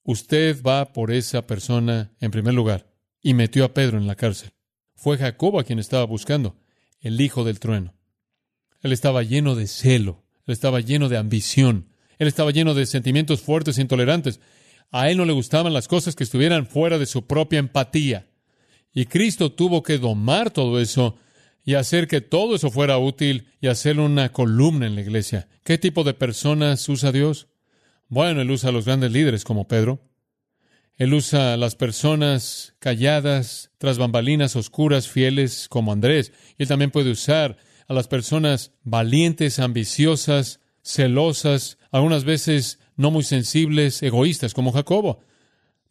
Usted 0.04 0.62
va 0.64 0.94
por 0.94 1.12
esa 1.12 1.48
persona 1.48 2.12
en 2.20 2.32
primer 2.32 2.54
lugar 2.54 2.91
y 3.22 3.34
metió 3.34 3.66
a 3.66 3.74
Pedro 3.74 3.98
en 3.98 4.08
la 4.08 4.16
cárcel. 4.16 4.52
Fue 4.96 5.18
Jacobo 5.18 5.60
a 5.60 5.64
quien 5.64 5.80
estaba 5.80 6.06
buscando, 6.06 6.56
el 7.00 7.20
hijo 7.20 7.44
del 7.44 7.60
trueno. 7.60 7.94
Él 8.82 8.92
estaba 8.92 9.24
lleno 9.24 9.56
de 9.56 9.68
celo, 9.68 10.24
él 10.46 10.54
estaba 10.54 10.80
lleno 10.80 11.10
de 11.10 11.18
ambición, 11.18 11.90
él 12.18 12.28
estaba 12.28 12.52
lleno 12.52 12.74
de 12.74 12.86
sentimientos 12.86 13.42
fuertes 13.42 13.78
e 13.78 13.82
intolerantes. 13.82 14.40
A 14.92 15.10
él 15.10 15.18
no 15.18 15.26
le 15.26 15.34
gustaban 15.34 15.74
las 15.74 15.88
cosas 15.88 16.16
que 16.16 16.24
estuvieran 16.24 16.68
fuera 16.68 17.00
de 17.00 17.06
su 17.06 17.26
propia 17.26 17.60
empatía. 17.60 18.28
Y 18.94 19.06
Cristo 19.06 19.52
tuvo 19.52 19.84
que 19.84 19.98
domar 19.98 20.52
todo 20.52 20.80
eso 20.80 21.18
y 21.64 21.76
hacer 21.76 22.08
que 22.08 22.22
todo 22.22 22.56
eso 22.56 22.72
fuera 22.72 22.98
útil 22.98 23.48
y 23.62 23.68
hacer 23.68 24.00
una 24.00 24.32
columna 24.32 24.86
en 24.86 24.96
la 24.96 25.02
iglesia. 25.02 25.48
¿Qué 25.64 25.78
tipo 25.78 26.04
de 26.04 26.14
personas 26.14 26.88
usa 26.90 27.12
Dios? 27.12 27.48
Bueno, 28.08 28.42
Él 28.42 28.52
usa 28.52 28.70
a 28.70 28.74
los 28.74 28.86
grandes 28.86 29.12
líderes 29.12 29.44
como 29.44 29.68
Pedro. 29.68 30.11
Él 31.02 31.16
usa 31.16 31.54
a 31.54 31.58
las 31.58 31.74
personas 31.74 32.76
calladas, 32.78 33.72
tras 33.80 33.98
bambalinas 33.98 34.56
oscuras, 34.56 35.08
fieles 35.08 35.68
como 35.68 35.92
Andrés. 35.92 36.32
Y 36.60 36.62
él 36.62 36.68
también 36.68 36.92
puede 36.92 37.10
usar 37.10 37.58
a 37.88 37.94
las 37.96 38.08
personas 38.08 38.74
valientes, 38.84 39.58
ambiciosas, 39.58 40.60
celosas, 40.84 41.80
algunas 41.90 42.24
veces 42.24 42.78
no 42.98 43.10
muy 43.10 43.24
sensibles, 43.24 44.04
egoístas, 44.04 44.54
como 44.54 44.72
Jacobo. 44.74 45.22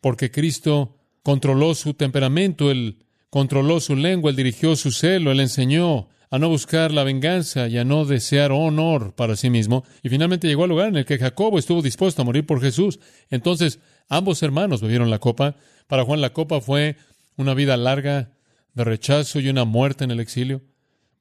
Porque 0.01 0.31
Cristo 0.31 0.97
controló 1.25 1.75
su 1.75 1.95
temperamento, 1.95 2.71
él 2.71 3.05
controló 3.31 3.81
su 3.81 3.97
lengua, 3.97 4.31
él 4.31 4.37
dirigió 4.37 4.77
su 4.77 4.93
celo, 4.93 5.33
él 5.33 5.41
enseñó 5.41 6.07
a 6.31 6.39
no 6.39 6.49
buscar 6.49 6.93
la 6.93 7.03
venganza 7.03 7.67
y 7.67 7.79
a 7.79 7.85
no 7.85 8.05
desear 8.05 8.53
honor 8.53 9.17
para 9.17 9.35
sí 9.35 9.51
mismo. 9.51 9.85
Y 10.05 10.09
finalmente 10.09 10.47
llegó 10.47 10.63
al 10.63 10.71
lugar 10.71 10.89
en 10.89 10.99
el 10.99 11.05
que 11.05 11.19
Jacobo 11.19 11.59
estuvo 11.59 11.83
dispuesto 11.83 12.23
a 12.23 12.25
morir 12.25 12.47
por 12.47 12.61
Jesús. 12.61 13.01
Entonces, 13.29 13.81
ambos 14.11 14.43
hermanos 14.43 14.83
bebieron 14.83 15.09
la 15.09 15.19
copa. 15.19 15.57
Para 15.87 16.05
Juan 16.05 16.21
la 16.21 16.35
copa 16.35 16.61
fue 16.61 16.97
una 17.37 17.55
vida 17.55 17.79
larga 17.79 18.37
de 18.75 18.85
rechazo 18.85 19.41
y 19.41 19.49
una 19.49 19.65
muerte 19.65 20.05
en 20.05 20.11
el 20.11 20.21
exilio. 20.21 20.61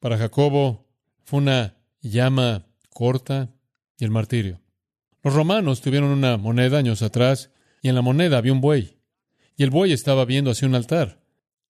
Para 0.01 0.17
Jacobo 0.17 0.86
fue 1.24 1.39
una 1.39 1.77
llama 2.01 2.65
corta 2.89 3.50
y 3.98 4.03
el 4.03 4.12
martirio. 4.12 4.60
Los 5.24 5.34
romanos 5.34 5.79
tuvieron 5.79 6.10
una 6.10 6.36
moneda 6.36 6.77
años 6.77 7.01
atrás 7.01 7.51
y 7.81 7.89
en 7.89 7.96
la 7.96 8.01
moneda 8.01 8.38
había 8.38 8.53
un 8.53 8.62
buey. 8.62 8.98
Y 9.55 9.63
el 9.63 9.69
buey 9.69 9.93
estaba 9.93 10.25
viendo 10.25 10.51
hacia 10.51 10.67
un 10.67 10.75
altar 10.75 11.22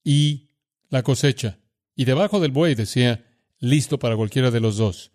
y 0.03 0.49
la 0.89 1.03
cosecha. 1.03 1.59
Y 1.95 2.05
debajo 2.05 2.39
del 2.39 2.51
buey 2.51 2.75
decía, 2.75 3.25
listo 3.59 3.99
para 3.99 4.15
cualquiera 4.15 4.51
de 4.51 4.59
los 4.59 4.77
dos. 4.77 5.11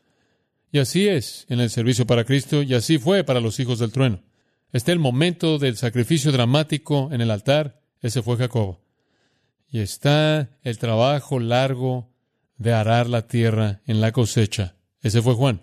Y 0.72 0.78
así 0.78 1.08
es 1.08 1.46
en 1.48 1.60
el 1.60 1.70
servicio 1.70 2.06
para 2.06 2.24
Cristo, 2.24 2.62
y 2.62 2.74
así 2.74 2.98
fue 2.98 3.22
para 3.22 3.40
los 3.40 3.60
hijos 3.60 3.78
del 3.78 3.92
trueno. 3.92 4.22
Está 4.74 4.90
el 4.90 4.98
momento 4.98 5.60
del 5.60 5.76
sacrificio 5.76 6.32
dramático 6.32 7.10
en 7.12 7.20
el 7.20 7.30
altar, 7.30 7.80
ese 8.00 8.22
fue 8.22 8.36
Jacobo. 8.36 8.82
Y 9.70 9.78
está 9.78 10.50
el 10.64 10.78
trabajo 10.78 11.38
largo 11.38 12.12
de 12.56 12.72
arar 12.72 13.08
la 13.08 13.28
tierra 13.28 13.82
en 13.86 14.00
la 14.00 14.10
cosecha, 14.10 14.74
ese 15.00 15.22
fue 15.22 15.34
Juan. 15.34 15.60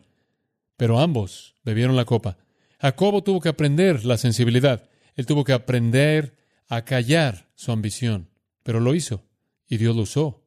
Pero 0.77 0.97
ambos 0.97 1.55
bebieron 1.65 1.97
la 1.97 2.05
copa. 2.05 2.37
Jacobo 2.79 3.21
tuvo 3.21 3.41
que 3.41 3.49
aprender 3.49 4.05
la 4.05 4.17
sensibilidad, 4.17 4.89
él 5.15 5.25
tuvo 5.25 5.43
que 5.43 5.51
aprender 5.51 6.37
a 6.69 6.85
callar 6.85 7.49
su 7.55 7.73
ambición, 7.73 8.29
pero 8.63 8.79
lo 8.79 8.95
hizo, 8.95 9.25
y 9.67 9.75
Dios 9.75 9.93
lo 9.93 10.03
usó. 10.03 10.45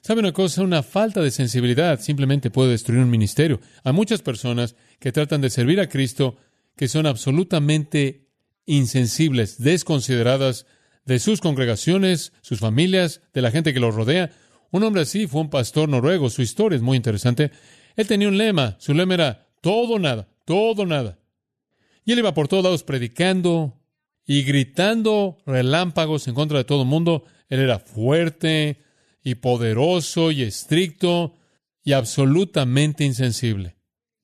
¿Sabe 0.00 0.20
una 0.20 0.32
cosa? 0.32 0.62
Una 0.62 0.84
falta 0.84 1.22
de 1.22 1.32
sensibilidad 1.32 1.98
simplemente 1.98 2.52
puede 2.52 2.70
destruir 2.70 3.02
un 3.02 3.10
ministerio. 3.10 3.60
Hay 3.82 3.92
muchas 3.92 4.22
personas 4.22 4.76
que 5.00 5.10
tratan 5.10 5.40
de 5.40 5.50
servir 5.50 5.80
a 5.80 5.88
Cristo 5.88 6.36
que 6.80 6.88
son 6.88 7.04
absolutamente 7.04 8.30
insensibles, 8.64 9.58
desconsideradas 9.58 10.64
de 11.04 11.18
sus 11.18 11.42
congregaciones, 11.42 12.32
sus 12.40 12.58
familias, 12.58 13.20
de 13.34 13.42
la 13.42 13.50
gente 13.50 13.74
que 13.74 13.80
los 13.80 13.94
rodea. 13.94 14.30
Un 14.70 14.84
hombre 14.84 15.02
así 15.02 15.26
fue 15.26 15.42
un 15.42 15.50
pastor 15.50 15.90
noruego. 15.90 16.30
Su 16.30 16.40
historia 16.40 16.76
es 16.76 16.82
muy 16.82 16.96
interesante. 16.96 17.50
Él 17.96 18.06
tenía 18.06 18.28
un 18.28 18.38
lema. 18.38 18.76
Su 18.78 18.94
lema 18.94 19.12
era 19.12 19.46
todo 19.60 19.98
nada, 19.98 20.30
todo 20.46 20.86
nada. 20.86 21.18
Y 22.06 22.12
él 22.12 22.20
iba 22.20 22.32
por 22.32 22.48
todos 22.48 22.64
lados 22.64 22.82
predicando 22.82 23.78
y 24.24 24.42
gritando 24.42 25.36
relámpagos 25.44 26.28
en 26.28 26.34
contra 26.34 26.56
de 26.56 26.64
todo 26.64 26.80
el 26.80 26.88
mundo. 26.88 27.24
Él 27.50 27.60
era 27.60 27.78
fuerte, 27.78 28.80
y 29.22 29.34
poderoso 29.34 30.30
y 30.30 30.44
estricto 30.44 31.36
y 31.84 31.92
absolutamente 31.92 33.04
insensible. 33.04 33.76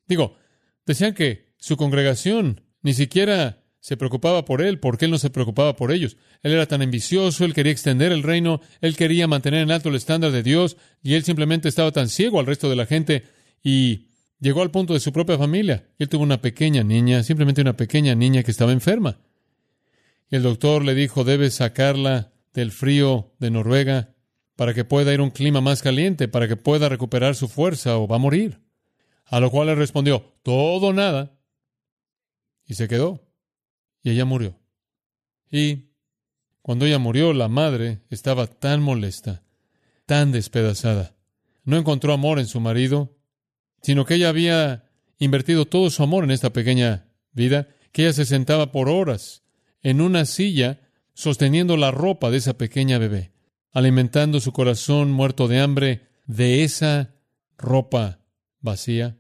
Digo, 0.07 0.39
decían 0.87 1.13
que 1.13 1.46
su 1.59 1.77
congregación 1.77 2.63
ni 2.83 2.95
siquiera 2.95 3.63
se 3.81 3.97
preocupaba 3.97 4.45
por 4.45 4.63
él, 4.63 4.81
porque 4.81 5.05
él 5.05 5.13
no 5.13 5.19
se 5.19 5.31
preocupaba 5.31 5.77
por 5.77 5.93
ellos. 5.93 6.17
Él 6.43 6.53
era 6.53 6.67
tan 6.67 6.83
ambicioso, 6.83 7.45
él 7.45 7.55
quería 7.55 7.71
extender 7.71 8.11
el 8.11 8.25
reino, 8.25 8.61
él 8.81 8.97
quería 8.97 9.29
mantener 9.29 9.63
en 9.63 9.71
alto 9.71 9.91
el 9.91 9.95
estándar 9.95 10.33
de 10.33 10.43
Dios, 10.43 10.77
y 11.03 11.15
él 11.15 11.23
simplemente 11.23 11.69
estaba 11.69 11.93
tan 11.93 12.09
ciego 12.09 12.41
al 12.41 12.47
resto 12.47 12.69
de 12.69 12.75
la 12.75 12.87
gente 12.87 13.23
y 13.63 14.09
llegó 14.41 14.63
al 14.63 14.73
punto 14.73 14.93
de 14.95 15.01
su 15.01 15.13
propia 15.13 15.39
familia. 15.39 15.89
Él 15.99 16.09
tuvo 16.09 16.25
una 16.25 16.41
pequeña 16.41 16.83
niña, 16.83 17.23
simplemente 17.23 17.61
una 17.61 17.77
pequeña 17.77 18.15
niña 18.17 18.43
que 18.43 18.51
estaba 18.51 18.73
enferma. 18.73 19.21
Y 20.31 20.37
el 20.37 20.43
doctor 20.43 20.85
le 20.85 20.95
dijo, 20.95 21.23
debes 21.23 21.55
sacarla 21.55 22.33
del 22.53 22.73
frío 22.73 23.35
de 23.39 23.51
Noruega 23.51 24.15
para 24.57 24.75
que 24.75 24.85
pueda 24.85 25.13
ir 25.15 25.21
a 25.21 25.23
un 25.23 25.31
clima 25.31 25.61
más 25.61 25.83
caliente, 25.83 26.27
para 26.27 26.49
que 26.49 26.57
pueda 26.57 26.89
recuperar 26.89 27.37
su 27.37 27.49
fuerza 27.49 27.99
o 27.99 28.09
va 28.09 28.17
a 28.17 28.19
morir. 28.19 28.61
A 29.27 29.39
lo 29.39 29.51
cual 29.51 29.69
él 29.69 29.77
respondió, 29.77 30.35
todo 30.43 30.93
nada. 30.93 31.36
Y 32.67 32.75
se 32.75 32.89
quedó 32.89 33.23
y 34.03 34.11
ella 34.11 34.25
murió. 34.25 34.59
Y 35.51 35.91
cuando 36.63 36.85
ella 36.85 36.99
murió, 36.99 37.33
la 37.33 37.49
madre 37.49 38.01
estaba 38.11 38.47
tan 38.47 38.83
molesta, 38.83 39.43
tan 40.05 40.33
despedazada. 40.33 41.15
No 41.65 41.77
encontró 41.77 42.13
amor 42.13 42.39
en 42.39 42.47
su 42.47 42.61
marido, 42.61 43.17
sino 43.83 44.05
que 44.05 44.15
ella 44.15 44.29
había 44.29 44.91
invertido 45.19 45.67
todo 45.67 45.91
su 45.91 46.03
amor 46.03 46.25
en 46.25 46.31
esta 46.31 46.51
pequeña 46.53 47.09
vida, 47.33 47.69
que 47.93 48.03
ella 48.03 48.13
se 48.13 48.25
sentaba 48.25 48.73
por 48.73 48.89
horas 48.89 49.43
en 49.83 50.01
una 50.01 50.25
silla 50.25 50.81
sosteniendo 51.15 51.77
la 51.77 51.91
ropa 51.91 52.31
de 52.31 52.39
esa 52.39 52.59
pequeña 52.59 52.99
bebé, 52.99 53.33
alimentando 53.73 54.41
su 54.41 54.53
corazón 54.53 55.11
muerto 55.13 55.49
de 55.49 55.61
hambre 55.61 56.09
de 56.27 56.65
esa 56.65 57.15
ropa 57.57 58.21
vacía. 58.61 59.17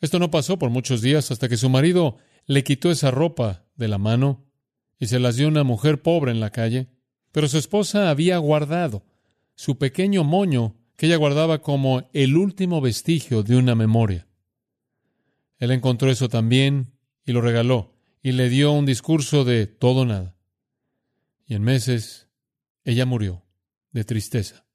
Esto 0.00 0.18
no 0.18 0.30
pasó 0.30 0.58
por 0.58 0.70
muchos 0.70 1.02
días 1.02 1.30
hasta 1.30 1.48
que 1.48 1.56
su 1.56 1.68
marido 1.68 2.18
le 2.46 2.64
quitó 2.64 2.90
esa 2.90 3.10
ropa 3.10 3.64
de 3.76 3.88
la 3.88 3.98
mano 3.98 4.44
y 4.98 5.06
se 5.06 5.18
las 5.18 5.36
dio 5.36 5.48
una 5.48 5.64
mujer 5.64 6.02
pobre 6.02 6.30
en 6.30 6.40
la 6.40 6.50
calle, 6.50 6.88
pero 7.32 7.48
su 7.48 7.58
esposa 7.58 8.10
había 8.10 8.38
guardado 8.38 9.04
su 9.54 9.78
pequeño 9.78 10.24
moño 10.24 10.76
que 10.96 11.06
ella 11.06 11.16
guardaba 11.16 11.60
como 11.60 12.08
el 12.12 12.36
último 12.36 12.80
vestigio 12.80 13.42
de 13.42 13.56
una 13.56 13.74
memoria. 13.74 14.26
Él 15.58 15.70
encontró 15.70 16.10
eso 16.10 16.28
también 16.28 16.92
y 17.24 17.32
lo 17.32 17.40
regaló 17.40 17.94
y 18.22 18.32
le 18.32 18.48
dio 18.48 18.72
un 18.72 18.86
discurso 18.86 19.44
de 19.44 19.66
todo 19.66 20.04
nada. 20.04 20.36
Y 21.46 21.54
en 21.54 21.62
meses 21.62 22.28
ella 22.84 23.06
murió 23.06 23.44
de 23.92 24.04
tristeza. 24.04 24.66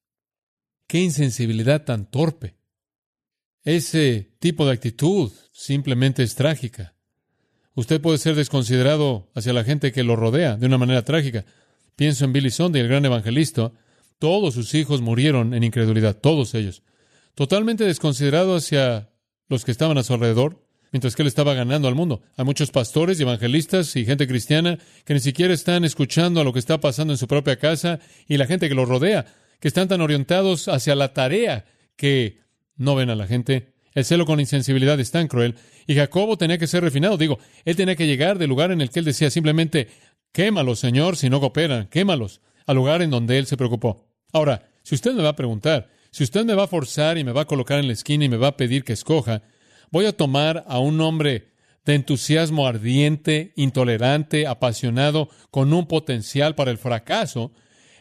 Qué 0.88 1.00
insensibilidad 1.00 1.86
tan 1.86 2.10
torpe. 2.10 2.56
Ese 3.64 4.36
tipo 4.40 4.66
de 4.66 4.74
actitud 4.74 5.32
simplemente 5.52 6.24
es 6.24 6.36
trágica. 6.36 6.96
Usted 7.80 8.02
puede 8.02 8.18
ser 8.18 8.36
desconsiderado 8.36 9.30
hacia 9.36 9.54
la 9.54 9.64
gente 9.64 9.94
que 9.94 10.04
lo 10.04 10.18
rodea 10.18 10.58
de 10.58 10.66
una 10.66 10.78
manera 10.78 11.06
trágica. 11.06 11.46
Pienso 11.96 12.26
en 12.26 12.34
Billy 12.34 12.52
Sunday, 12.52 12.82
el 12.82 12.90
gran 12.90 13.06
evangelista. 13.06 13.72
Todos 14.18 14.56
sus 14.56 14.74
hijos 14.74 15.00
murieron 15.00 15.54
en 15.54 15.64
incredulidad, 15.64 16.18
todos 16.18 16.56
ellos. 16.56 16.84
Totalmente 17.36 17.86
desconsiderado 17.86 18.58
hacia 18.58 19.08
los 19.48 19.64
que 19.64 19.72
estaban 19.72 19.98
a 19.98 20.04
su 20.04 20.14
alrededor, 20.14 20.62
mientras 20.92 21.16
que 21.16 21.22
él 21.22 21.30
estaba 21.30 21.54
ganando 21.54 21.88
al 21.88 21.96
mundo. 21.96 22.22
Hay 22.36 22.44
muchos 22.44 22.70
pastores 22.70 23.18
y 23.18 23.24
evangelistas 23.24 23.96
y 23.96 24.04
gente 24.04 24.28
cristiana 24.28 24.78
que 25.06 25.14
ni 25.14 25.22
siquiera 25.22 25.54
están 25.54 25.86
escuchando 25.86 26.42
a 26.42 26.44
lo 26.44 26.52
que 26.52 26.60
está 26.60 26.82
pasando 26.82 27.14
en 27.14 27.18
su 27.18 27.28
propia 27.28 27.60
casa 27.60 28.02
y 28.28 28.36
la 28.36 28.46
gente 28.46 28.68
que 28.68 28.76
los 28.76 28.90
rodea, 28.90 29.26
que 29.62 29.70
están 29.70 29.88
tan 29.88 30.02
orientados 30.02 30.68
hacia 30.68 30.96
la 30.96 31.14
tarea 31.14 31.64
que 31.96 32.42
no 32.76 32.96
ven 32.96 33.10
a 33.10 33.16
la 33.16 33.26
gente. 33.26 33.72
El 33.94 34.06
celo 34.06 34.26
con 34.26 34.40
insensibilidad 34.40 35.00
es 35.00 35.12
tan 35.12 35.28
cruel. 35.28 35.56
Y 35.88 35.96
Jacobo 35.96 36.38
tenía 36.38 36.58
que 36.58 36.68
ser 36.68 36.84
refinado. 36.84 37.18
Digo, 37.18 37.40
él 37.66 37.76
tenía 37.76 37.96
que 37.96 38.08
llegar 38.08 38.38
del 38.38 38.50
lugar 38.50 38.72
en 38.72 38.82
el 38.82 38.90
que 38.90 39.00
él 39.00 39.06
decía 39.06 39.30
simplemente, 39.30 39.88
quémalos, 40.32 40.80
Señor, 40.80 41.18
si 41.18 41.30
no 41.30 41.40
cooperan, 41.40 41.88
quémalos, 41.88 42.42
al 42.66 42.76
lugar 42.76 43.02
en 43.02 43.10
donde 43.10 43.38
él 43.38 43.46
se 43.46 43.58
preocupó. 43.58 44.08
Ahora, 44.32 44.70
si 44.84 44.96
usted 44.96 45.14
me 45.14 45.24
va 45.24 45.30
a 45.30 45.36
preguntar, 45.36 45.90
si 46.12 46.24
usted 46.24 46.46
me 46.46 46.54
va 46.54 46.64
a 46.64 46.68
forzar 46.68 47.18
y 47.18 47.24
me 47.24 47.32
va 47.32 47.42
a 47.42 47.48
colocar 47.48 47.80
en 47.80 47.88
la 47.88 47.94
esquina 47.94 48.26
y 48.26 48.30
me 48.30 48.38
va 48.38 48.50
a 48.50 48.58
pedir 48.58 48.84
que 48.84 48.94
escoja, 48.94 49.42
voy 49.92 50.06
a 50.06 50.16
tomar 50.16 50.64
a 50.68 50.80
un 50.80 51.00
hombre 51.02 51.50
de 51.86 51.96
entusiasmo 51.96 52.68
ardiente, 52.68 53.54
intolerante, 53.56 54.46
apasionado, 54.48 55.30
con 55.50 55.74
un 55.74 55.88
potencial 55.88 56.56
para 56.56 56.72
el 56.72 56.78
fracaso, 56.78 57.52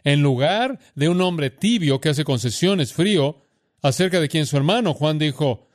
en 0.05 0.23
lugar 0.23 0.79
de 0.95 1.09
un 1.09 1.21
hombre 1.21 1.51
tibio 1.51 2.01
que 2.01 2.11
hace 2.11 2.25
concesiones, 2.25 2.93
frío, 2.93 3.43
acerca 3.83 4.21
de 4.21 4.29
quien 4.29 4.47
su 4.47 4.57
hermano 4.57 4.95
Juan 4.95 5.19
dijo, 5.19 5.68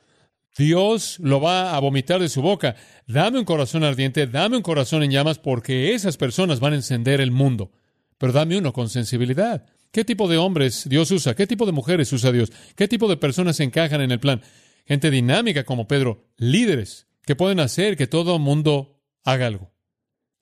Dios 0.56 1.18
lo 1.20 1.40
va 1.40 1.74
a 1.74 1.80
vomitar 1.80 2.20
de 2.20 2.28
su 2.28 2.40
boca. 2.40 2.76
Dame 3.06 3.38
un 3.38 3.44
corazón 3.44 3.82
ardiente, 3.82 4.26
dame 4.26 4.56
un 4.56 4.62
corazón 4.62 5.02
en 5.02 5.10
llamas, 5.10 5.38
porque 5.38 5.94
esas 5.94 6.16
personas 6.16 6.60
van 6.60 6.74
a 6.74 6.76
encender 6.76 7.20
el 7.20 7.30
mundo. 7.30 7.72
Pero 8.18 8.32
dame 8.32 8.56
uno 8.56 8.72
con 8.72 8.88
sensibilidad. 8.88 9.66
¿Qué 9.90 10.04
tipo 10.04 10.28
de 10.28 10.36
hombres 10.36 10.88
Dios 10.88 11.10
usa? 11.10 11.34
¿Qué 11.34 11.46
tipo 11.46 11.66
de 11.66 11.72
mujeres 11.72 12.12
usa 12.12 12.32
Dios? 12.32 12.52
¿Qué 12.76 12.88
tipo 12.88 13.08
de 13.08 13.16
personas 13.16 13.60
encajan 13.60 14.00
en 14.00 14.10
el 14.10 14.20
plan? 14.20 14.42
Gente 14.86 15.10
dinámica 15.10 15.64
como 15.64 15.88
Pedro, 15.88 16.26
líderes 16.36 17.06
que 17.24 17.36
pueden 17.36 17.60
hacer 17.60 17.96
que 17.96 18.06
todo 18.06 18.38
mundo 18.38 19.00
haga 19.24 19.46
algo. 19.46 19.72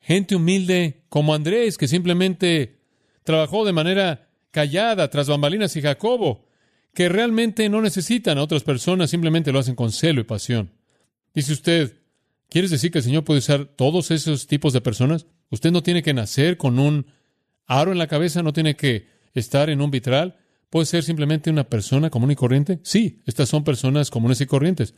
Gente 0.01 0.35
humilde 0.35 1.05
como 1.09 1.35
Andrés, 1.35 1.79
que 1.79 1.87
simplemente 1.87 2.81
trabajó 3.25 3.65
de 3.65 3.73
manera 3.73 4.29
callada 4.51 5.09
tras 5.09 5.29
bambalinas 5.29 5.77
y 5.77 5.83
Jacobo, 5.83 6.45
que 6.95 7.09
realmente 7.09 7.69
no 7.69 7.81
necesitan 7.81 8.39
a 8.39 8.43
otras 8.43 8.65
personas, 8.65 9.11
simplemente 9.11 9.53
lo 9.53 9.59
hacen 9.59 9.75
con 9.75 9.93
celo 9.93 10.21
y 10.21 10.25
pasión. 10.25 10.73
Dice 11.35 11.53
usted, 11.53 12.01
¿quieres 12.49 12.71
decir 12.71 12.91
que 12.91 12.99
el 12.99 13.05
Señor 13.05 13.25
puede 13.25 13.39
usar 13.39 13.65
todos 13.65 14.11
esos 14.11 14.47
tipos 14.47 14.73
de 14.73 14.81
personas? 14.81 15.27
Usted 15.51 15.71
no 15.71 15.83
tiene 15.83 16.03
que 16.03 16.15
nacer 16.15 16.57
con 16.57 16.79
un 16.79 17.07
aro 17.67 17.93
en 17.93 17.99
la 17.99 18.07
cabeza, 18.07 18.43
no 18.43 18.53
tiene 18.53 18.77
que 18.77 19.09
estar 19.35 19.71
en 19.71 19.81
un 19.81 19.91
vitral. 19.91 20.37
¿Puede 20.69 20.87
ser 20.87 21.03
simplemente 21.03 21.51
una 21.51 21.65
persona 21.65 22.11
común 22.11 22.31
y 22.31 22.37
corriente? 22.37 22.81
Sí, 22.83 23.21
estas 23.27 23.49
son 23.49 23.65
personas 23.65 24.11
comunes 24.11 24.41
y 24.41 24.47
corrientes, 24.47 24.95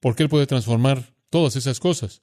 porque 0.00 0.22
Él 0.22 0.28
puede 0.28 0.46
transformar 0.46 1.14
todas 1.30 1.56
esas 1.56 1.80
cosas. 1.80 2.22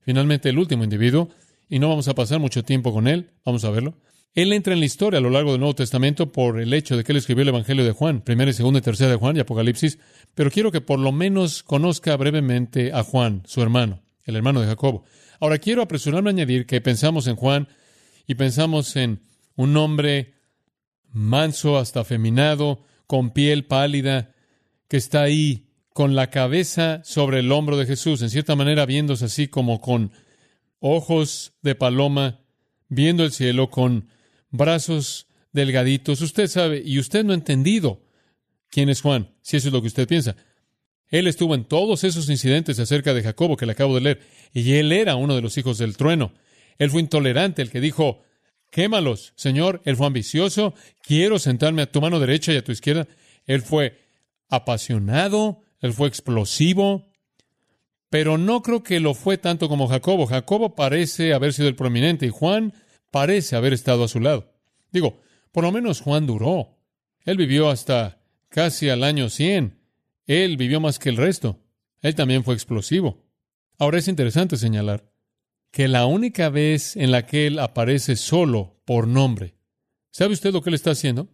Finalmente, 0.00 0.48
el 0.48 0.58
último 0.58 0.84
individuo, 0.84 1.28
y 1.68 1.78
no 1.78 1.88
vamos 1.88 2.06
a 2.08 2.14
pasar 2.14 2.38
mucho 2.38 2.62
tiempo 2.62 2.92
con 2.92 3.08
él, 3.08 3.30
vamos 3.44 3.64
a 3.64 3.70
verlo, 3.70 3.98
él 4.36 4.52
entra 4.52 4.74
en 4.74 4.80
la 4.80 4.86
historia 4.86 5.18
a 5.18 5.22
lo 5.22 5.30
largo 5.30 5.52
del 5.52 5.60
Nuevo 5.60 5.74
Testamento 5.74 6.30
por 6.30 6.60
el 6.60 6.74
hecho 6.74 6.94
de 6.94 7.04
que 7.04 7.12
él 7.12 7.18
escribió 7.18 7.40
el 7.40 7.48
Evangelio 7.48 7.86
de 7.86 7.92
Juan, 7.92 8.20
primera 8.20 8.50
y 8.50 8.54
segunda 8.54 8.80
y 8.80 8.82
tercera 8.82 9.10
de 9.10 9.16
Juan 9.16 9.34
y 9.34 9.40
Apocalipsis, 9.40 9.98
pero 10.34 10.50
quiero 10.50 10.70
que 10.70 10.82
por 10.82 10.98
lo 10.98 11.10
menos 11.10 11.62
conozca 11.62 12.14
brevemente 12.18 12.92
a 12.92 13.02
Juan, 13.02 13.42
su 13.46 13.62
hermano, 13.62 14.02
el 14.24 14.36
hermano 14.36 14.60
de 14.60 14.66
Jacobo. 14.66 15.04
Ahora 15.40 15.56
quiero 15.56 15.80
apresurarme 15.80 16.28
a 16.28 16.34
añadir 16.34 16.66
que 16.66 16.82
pensamos 16.82 17.26
en 17.28 17.36
Juan 17.36 17.68
y 18.26 18.34
pensamos 18.34 18.94
en 18.96 19.22
un 19.56 19.74
hombre 19.78 20.34
manso 21.10 21.78
hasta 21.78 22.00
afeminado, 22.00 22.84
con 23.06 23.30
piel 23.30 23.64
pálida, 23.64 24.34
que 24.86 24.98
está 24.98 25.22
ahí 25.22 25.70
con 25.94 26.14
la 26.14 26.28
cabeza 26.28 27.00
sobre 27.04 27.38
el 27.38 27.50
hombro 27.50 27.78
de 27.78 27.86
Jesús, 27.86 28.20
en 28.20 28.28
cierta 28.28 28.54
manera 28.54 28.84
viéndose 28.84 29.24
así 29.24 29.48
como 29.48 29.80
con 29.80 30.12
ojos 30.78 31.54
de 31.62 31.74
paloma, 31.74 32.40
viendo 32.90 33.24
el 33.24 33.32
cielo 33.32 33.70
con 33.70 34.10
brazos 34.56 35.26
delgaditos. 35.52 36.20
Usted 36.20 36.48
sabe, 36.48 36.82
y 36.84 36.98
usted 36.98 37.24
no 37.24 37.32
ha 37.32 37.36
entendido 37.36 38.02
quién 38.70 38.88
es 38.88 39.00
Juan, 39.00 39.30
si 39.42 39.56
eso 39.56 39.68
es 39.68 39.72
lo 39.72 39.80
que 39.80 39.88
usted 39.88 40.08
piensa. 40.08 40.36
Él 41.08 41.26
estuvo 41.26 41.54
en 41.54 41.64
todos 41.64 42.04
esos 42.04 42.28
incidentes 42.28 42.78
acerca 42.78 43.14
de 43.14 43.22
Jacobo 43.22 43.56
que 43.56 43.66
le 43.66 43.72
acabo 43.72 43.94
de 43.94 44.00
leer, 44.00 44.20
y 44.52 44.72
él 44.74 44.92
era 44.92 45.16
uno 45.16 45.34
de 45.34 45.42
los 45.42 45.56
hijos 45.56 45.78
del 45.78 45.96
trueno. 45.96 46.32
Él 46.78 46.90
fue 46.90 47.00
intolerante, 47.00 47.62
el 47.62 47.70
que 47.70 47.80
dijo, 47.80 48.22
quémalos, 48.70 49.32
Señor. 49.36 49.80
Él 49.84 49.96
fue 49.96 50.06
ambicioso, 50.06 50.74
quiero 51.02 51.38
sentarme 51.38 51.82
a 51.82 51.90
tu 51.90 52.00
mano 52.00 52.20
derecha 52.20 52.52
y 52.52 52.56
a 52.56 52.64
tu 52.64 52.72
izquierda. 52.72 53.06
Él 53.46 53.62
fue 53.62 53.98
apasionado, 54.48 55.62
él 55.80 55.92
fue 55.92 56.08
explosivo, 56.08 57.06
pero 58.10 58.38
no 58.38 58.62
creo 58.62 58.82
que 58.82 59.00
lo 59.00 59.14
fue 59.14 59.38
tanto 59.38 59.68
como 59.68 59.88
Jacobo. 59.88 60.26
Jacobo 60.26 60.74
parece 60.74 61.32
haber 61.34 61.52
sido 61.52 61.68
el 61.68 61.76
prominente 61.76 62.26
y 62.26 62.30
Juan 62.30 62.74
parece 63.10 63.56
haber 63.56 63.72
estado 63.72 64.04
a 64.04 64.08
su 64.08 64.20
lado. 64.20 64.52
Digo, 64.92 65.20
por 65.52 65.64
lo 65.64 65.72
menos 65.72 66.00
Juan 66.00 66.26
duró. 66.26 66.78
Él 67.24 67.36
vivió 67.36 67.70
hasta 67.70 68.22
casi 68.48 68.88
al 68.88 69.04
año 69.04 69.28
100. 69.28 69.78
Él 70.26 70.56
vivió 70.56 70.80
más 70.80 70.98
que 70.98 71.08
el 71.08 71.16
resto. 71.16 71.60
Él 72.00 72.14
también 72.14 72.44
fue 72.44 72.54
explosivo. 72.54 73.24
Ahora 73.78 73.98
es 73.98 74.08
interesante 74.08 74.56
señalar 74.56 75.10
que 75.70 75.88
la 75.88 76.06
única 76.06 76.48
vez 76.48 76.96
en 76.96 77.10
la 77.10 77.26
que 77.26 77.46
él 77.46 77.58
aparece 77.58 78.16
solo 78.16 78.80
por 78.84 79.06
nombre, 79.06 79.56
¿sabe 80.10 80.32
usted 80.34 80.52
lo 80.52 80.62
que 80.62 80.70
él 80.70 80.74
está 80.74 80.92
haciendo 80.92 81.28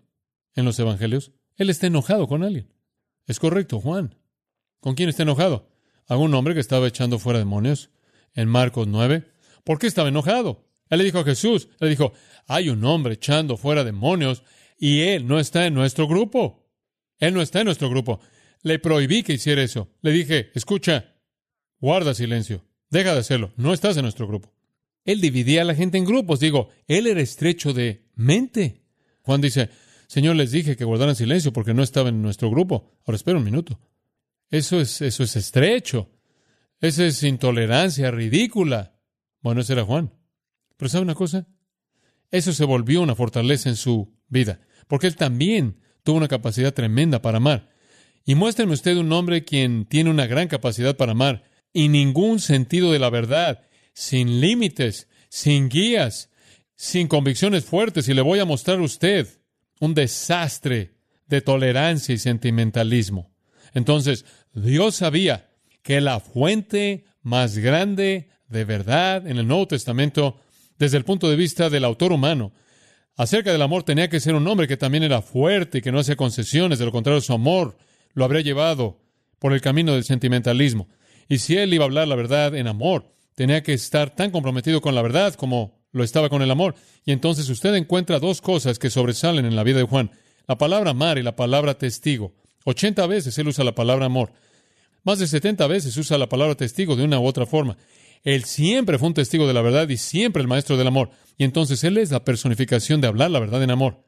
en 0.54 0.64
los 0.64 0.78
evangelios? 0.78 1.32
Él 1.56 1.70
está 1.70 1.86
enojado 1.86 2.26
con 2.26 2.42
alguien. 2.42 2.72
Es 3.26 3.38
correcto, 3.38 3.80
Juan. 3.80 4.16
¿Con 4.80 4.94
quién 4.94 5.08
está 5.08 5.22
enojado? 5.22 5.70
¿A 6.08 6.16
un 6.16 6.34
hombre 6.34 6.54
que 6.54 6.60
estaba 6.60 6.88
echando 6.88 7.18
fuera 7.18 7.38
demonios 7.38 7.90
en 8.34 8.48
Marcos 8.48 8.88
9? 8.88 9.30
¿Por 9.62 9.78
qué 9.78 9.86
estaba 9.86 10.08
enojado? 10.08 10.66
Él 10.92 10.98
le 10.98 11.04
dijo 11.04 11.20
a 11.20 11.24
Jesús, 11.24 11.68
le 11.80 11.88
dijo, 11.88 12.12
hay 12.46 12.68
un 12.68 12.84
hombre 12.84 13.14
echando 13.14 13.56
fuera 13.56 13.82
demonios 13.82 14.42
y 14.78 15.00
él 15.00 15.26
no 15.26 15.40
está 15.40 15.64
en 15.64 15.72
nuestro 15.72 16.06
grupo. 16.06 16.68
Él 17.18 17.32
no 17.32 17.40
está 17.40 17.60
en 17.60 17.64
nuestro 17.64 17.88
grupo. 17.88 18.20
Le 18.60 18.78
prohibí 18.78 19.22
que 19.22 19.32
hiciera 19.32 19.62
eso. 19.62 19.88
Le 20.02 20.12
dije, 20.12 20.50
escucha, 20.54 21.14
guarda 21.80 22.12
silencio, 22.12 22.66
Deja 22.90 23.14
de 23.14 23.20
hacerlo. 23.20 23.54
No 23.56 23.72
estás 23.72 23.96
en 23.96 24.02
nuestro 24.02 24.28
grupo. 24.28 24.52
Él 25.06 25.22
dividía 25.22 25.62
a 25.62 25.64
la 25.64 25.74
gente 25.74 25.96
en 25.96 26.04
grupos. 26.04 26.40
Digo, 26.40 26.68
él 26.86 27.06
era 27.06 27.22
estrecho 27.22 27.72
de 27.72 28.10
mente. 28.14 28.82
Juan 29.22 29.40
dice, 29.40 29.70
Señor, 30.08 30.36
les 30.36 30.50
dije 30.50 30.76
que 30.76 30.84
guardaran 30.84 31.16
silencio 31.16 31.54
porque 31.54 31.72
no 31.72 31.82
estaba 31.82 32.10
en 32.10 32.20
nuestro 32.20 32.50
grupo. 32.50 32.90
Ahora 33.06 33.16
espera 33.16 33.38
un 33.38 33.44
minuto. 33.44 33.80
Eso 34.50 34.78
es, 34.78 35.00
eso 35.00 35.22
es 35.22 35.36
estrecho. 35.36 36.10
Esa 36.82 37.06
es 37.06 37.22
intolerancia 37.22 38.10
ridícula. 38.10 38.94
Bueno, 39.40 39.62
ese 39.62 39.72
era 39.72 39.84
Juan. 39.84 40.12
Pero 40.76 40.88
¿sabe 40.88 41.04
una 41.04 41.14
cosa? 41.14 41.46
Eso 42.30 42.52
se 42.52 42.64
volvió 42.64 43.02
una 43.02 43.14
fortaleza 43.14 43.68
en 43.68 43.76
su 43.76 44.14
vida, 44.28 44.60
porque 44.88 45.06
él 45.06 45.16
también 45.16 45.80
tuvo 46.02 46.16
una 46.16 46.28
capacidad 46.28 46.72
tremenda 46.72 47.22
para 47.22 47.36
amar. 47.36 47.70
Y 48.24 48.34
muéstrame 48.34 48.72
usted 48.72 48.96
un 48.96 49.12
hombre 49.12 49.44
quien 49.44 49.84
tiene 49.84 50.10
una 50.10 50.26
gran 50.26 50.48
capacidad 50.48 50.96
para 50.96 51.12
amar 51.12 51.44
y 51.72 51.88
ningún 51.88 52.40
sentido 52.40 52.92
de 52.92 52.98
la 52.98 53.10
verdad, 53.10 53.62
sin 53.94 54.40
límites, 54.40 55.08
sin 55.28 55.68
guías, 55.68 56.30
sin 56.76 57.08
convicciones 57.08 57.64
fuertes, 57.64 58.08
y 58.08 58.14
le 58.14 58.22
voy 58.22 58.38
a 58.38 58.44
mostrar 58.44 58.78
a 58.78 58.82
usted 58.82 59.28
un 59.80 59.94
desastre 59.94 60.94
de 61.26 61.40
tolerancia 61.40 62.14
y 62.14 62.18
sentimentalismo. 62.18 63.32
Entonces, 63.74 64.24
Dios 64.52 64.96
sabía 64.96 65.50
que 65.82 66.00
la 66.00 66.20
fuente 66.20 67.04
más 67.22 67.58
grande 67.58 68.28
de 68.48 68.64
verdad 68.64 69.26
en 69.26 69.38
el 69.38 69.48
Nuevo 69.48 69.66
Testamento, 69.66 70.38
desde 70.82 70.98
el 70.98 71.04
punto 71.04 71.30
de 71.30 71.36
vista 71.36 71.70
del 71.70 71.84
autor 71.84 72.10
humano, 72.10 72.52
acerca 73.16 73.52
del 73.52 73.62
amor 73.62 73.84
tenía 73.84 74.08
que 74.08 74.18
ser 74.18 74.34
un 74.34 74.48
hombre 74.48 74.66
que 74.66 74.76
también 74.76 75.04
era 75.04 75.22
fuerte 75.22 75.78
y 75.78 75.80
que 75.80 75.92
no 75.92 76.00
hacía 76.00 76.16
concesiones, 76.16 76.80
de 76.80 76.84
lo 76.84 76.90
contrario 76.90 77.20
su 77.20 77.32
amor 77.32 77.78
lo 78.14 78.24
habría 78.24 78.42
llevado 78.42 78.98
por 79.38 79.52
el 79.52 79.60
camino 79.60 79.92
del 79.92 80.02
sentimentalismo. 80.02 80.88
Y 81.28 81.38
si 81.38 81.56
él 81.56 81.72
iba 81.72 81.84
a 81.84 81.86
hablar 81.86 82.08
la 82.08 82.16
verdad 82.16 82.56
en 82.56 82.66
amor, 82.66 83.12
tenía 83.36 83.62
que 83.62 83.74
estar 83.74 84.10
tan 84.16 84.32
comprometido 84.32 84.80
con 84.80 84.96
la 84.96 85.02
verdad 85.02 85.34
como 85.34 85.80
lo 85.92 86.02
estaba 86.02 86.28
con 86.28 86.42
el 86.42 86.50
amor. 86.50 86.74
Y 87.04 87.12
entonces 87.12 87.48
usted 87.48 87.76
encuentra 87.76 88.18
dos 88.18 88.40
cosas 88.40 88.80
que 88.80 88.90
sobresalen 88.90 89.44
en 89.44 89.54
la 89.54 89.62
vida 89.62 89.78
de 89.78 89.84
Juan. 89.84 90.10
La 90.48 90.58
palabra 90.58 90.90
amar 90.90 91.16
y 91.16 91.22
la 91.22 91.36
palabra 91.36 91.78
testigo. 91.78 92.34
Ochenta 92.64 93.06
veces 93.06 93.38
él 93.38 93.46
usa 93.46 93.62
la 93.62 93.76
palabra 93.76 94.06
amor. 94.06 94.32
Más 95.04 95.20
de 95.20 95.28
70 95.28 95.64
veces 95.68 95.96
usa 95.96 96.18
la 96.18 96.28
palabra 96.28 96.56
testigo 96.56 96.96
de 96.96 97.04
una 97.04 97.20
u 97.20 97.24
otra 97.24 97.46
forma. 97.46 97.76
Él 98.24 98.44
siempre 98.44 98.98
fue 98.98 99.08
un 99.08 99.14
testigo 99.14 99.46
de 99.46 99.54
la 99.54 99.62
verdad 99.62 99.88
y 99.88 99.96
siempre 99.96 100.42
el 100.42 100.48
maestro 100.48 100.76
del 100.76 100.86
amor. 100.86 101.10
Y 101.38 101.44
entonces 101.44 101.82
Él 101.84 101.98
es 101.98 102.10
la 102.10 102.24
personificación 102.24 103.00
de 103.00 103.08
hablar 103.08 103.30
la 103.30 103.40
verdad 103.40 103.62
en 103.62 103.70
amor. 103.70 104.04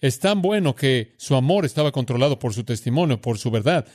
Es 0.00 0.20
tan 0.20 0.42
bueno 0.42 0.74
que 0.74 1.14
su 1.16 1.34
amor 1.36 1.64
estaba 1.64 1.92
controlado 1.92 2.38
por 2.38 2.52
su 2.52 2.64
testimonio, 2.64 3.20
por 3.20 3.38
su 3.38 3.50
verdad. 3.50 3.86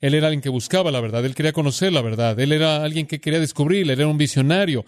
Él 0.00 0.14
era 0.14 0.28
alguien 0.28 0.40
que 0.40 0.48
buscaba 0.48 0.90
la 0.90 1.00
verdad, 1.00 1.24
él 1.24 1.34
quería 1.34 1.52
conocer 1.52 1.92
la 1.92 2.00
verdad, 2.00 2.38
él 2.40 2.52
era 2.52 2.82
alguien 2.82 3.06
que 3.06 3.20
quería 3.20 3.38
descubrir, 3.38 3.82
él 3.82 3.90
era 3.90 4.08
un 4.08 4.18
visionario. 4.18 4.84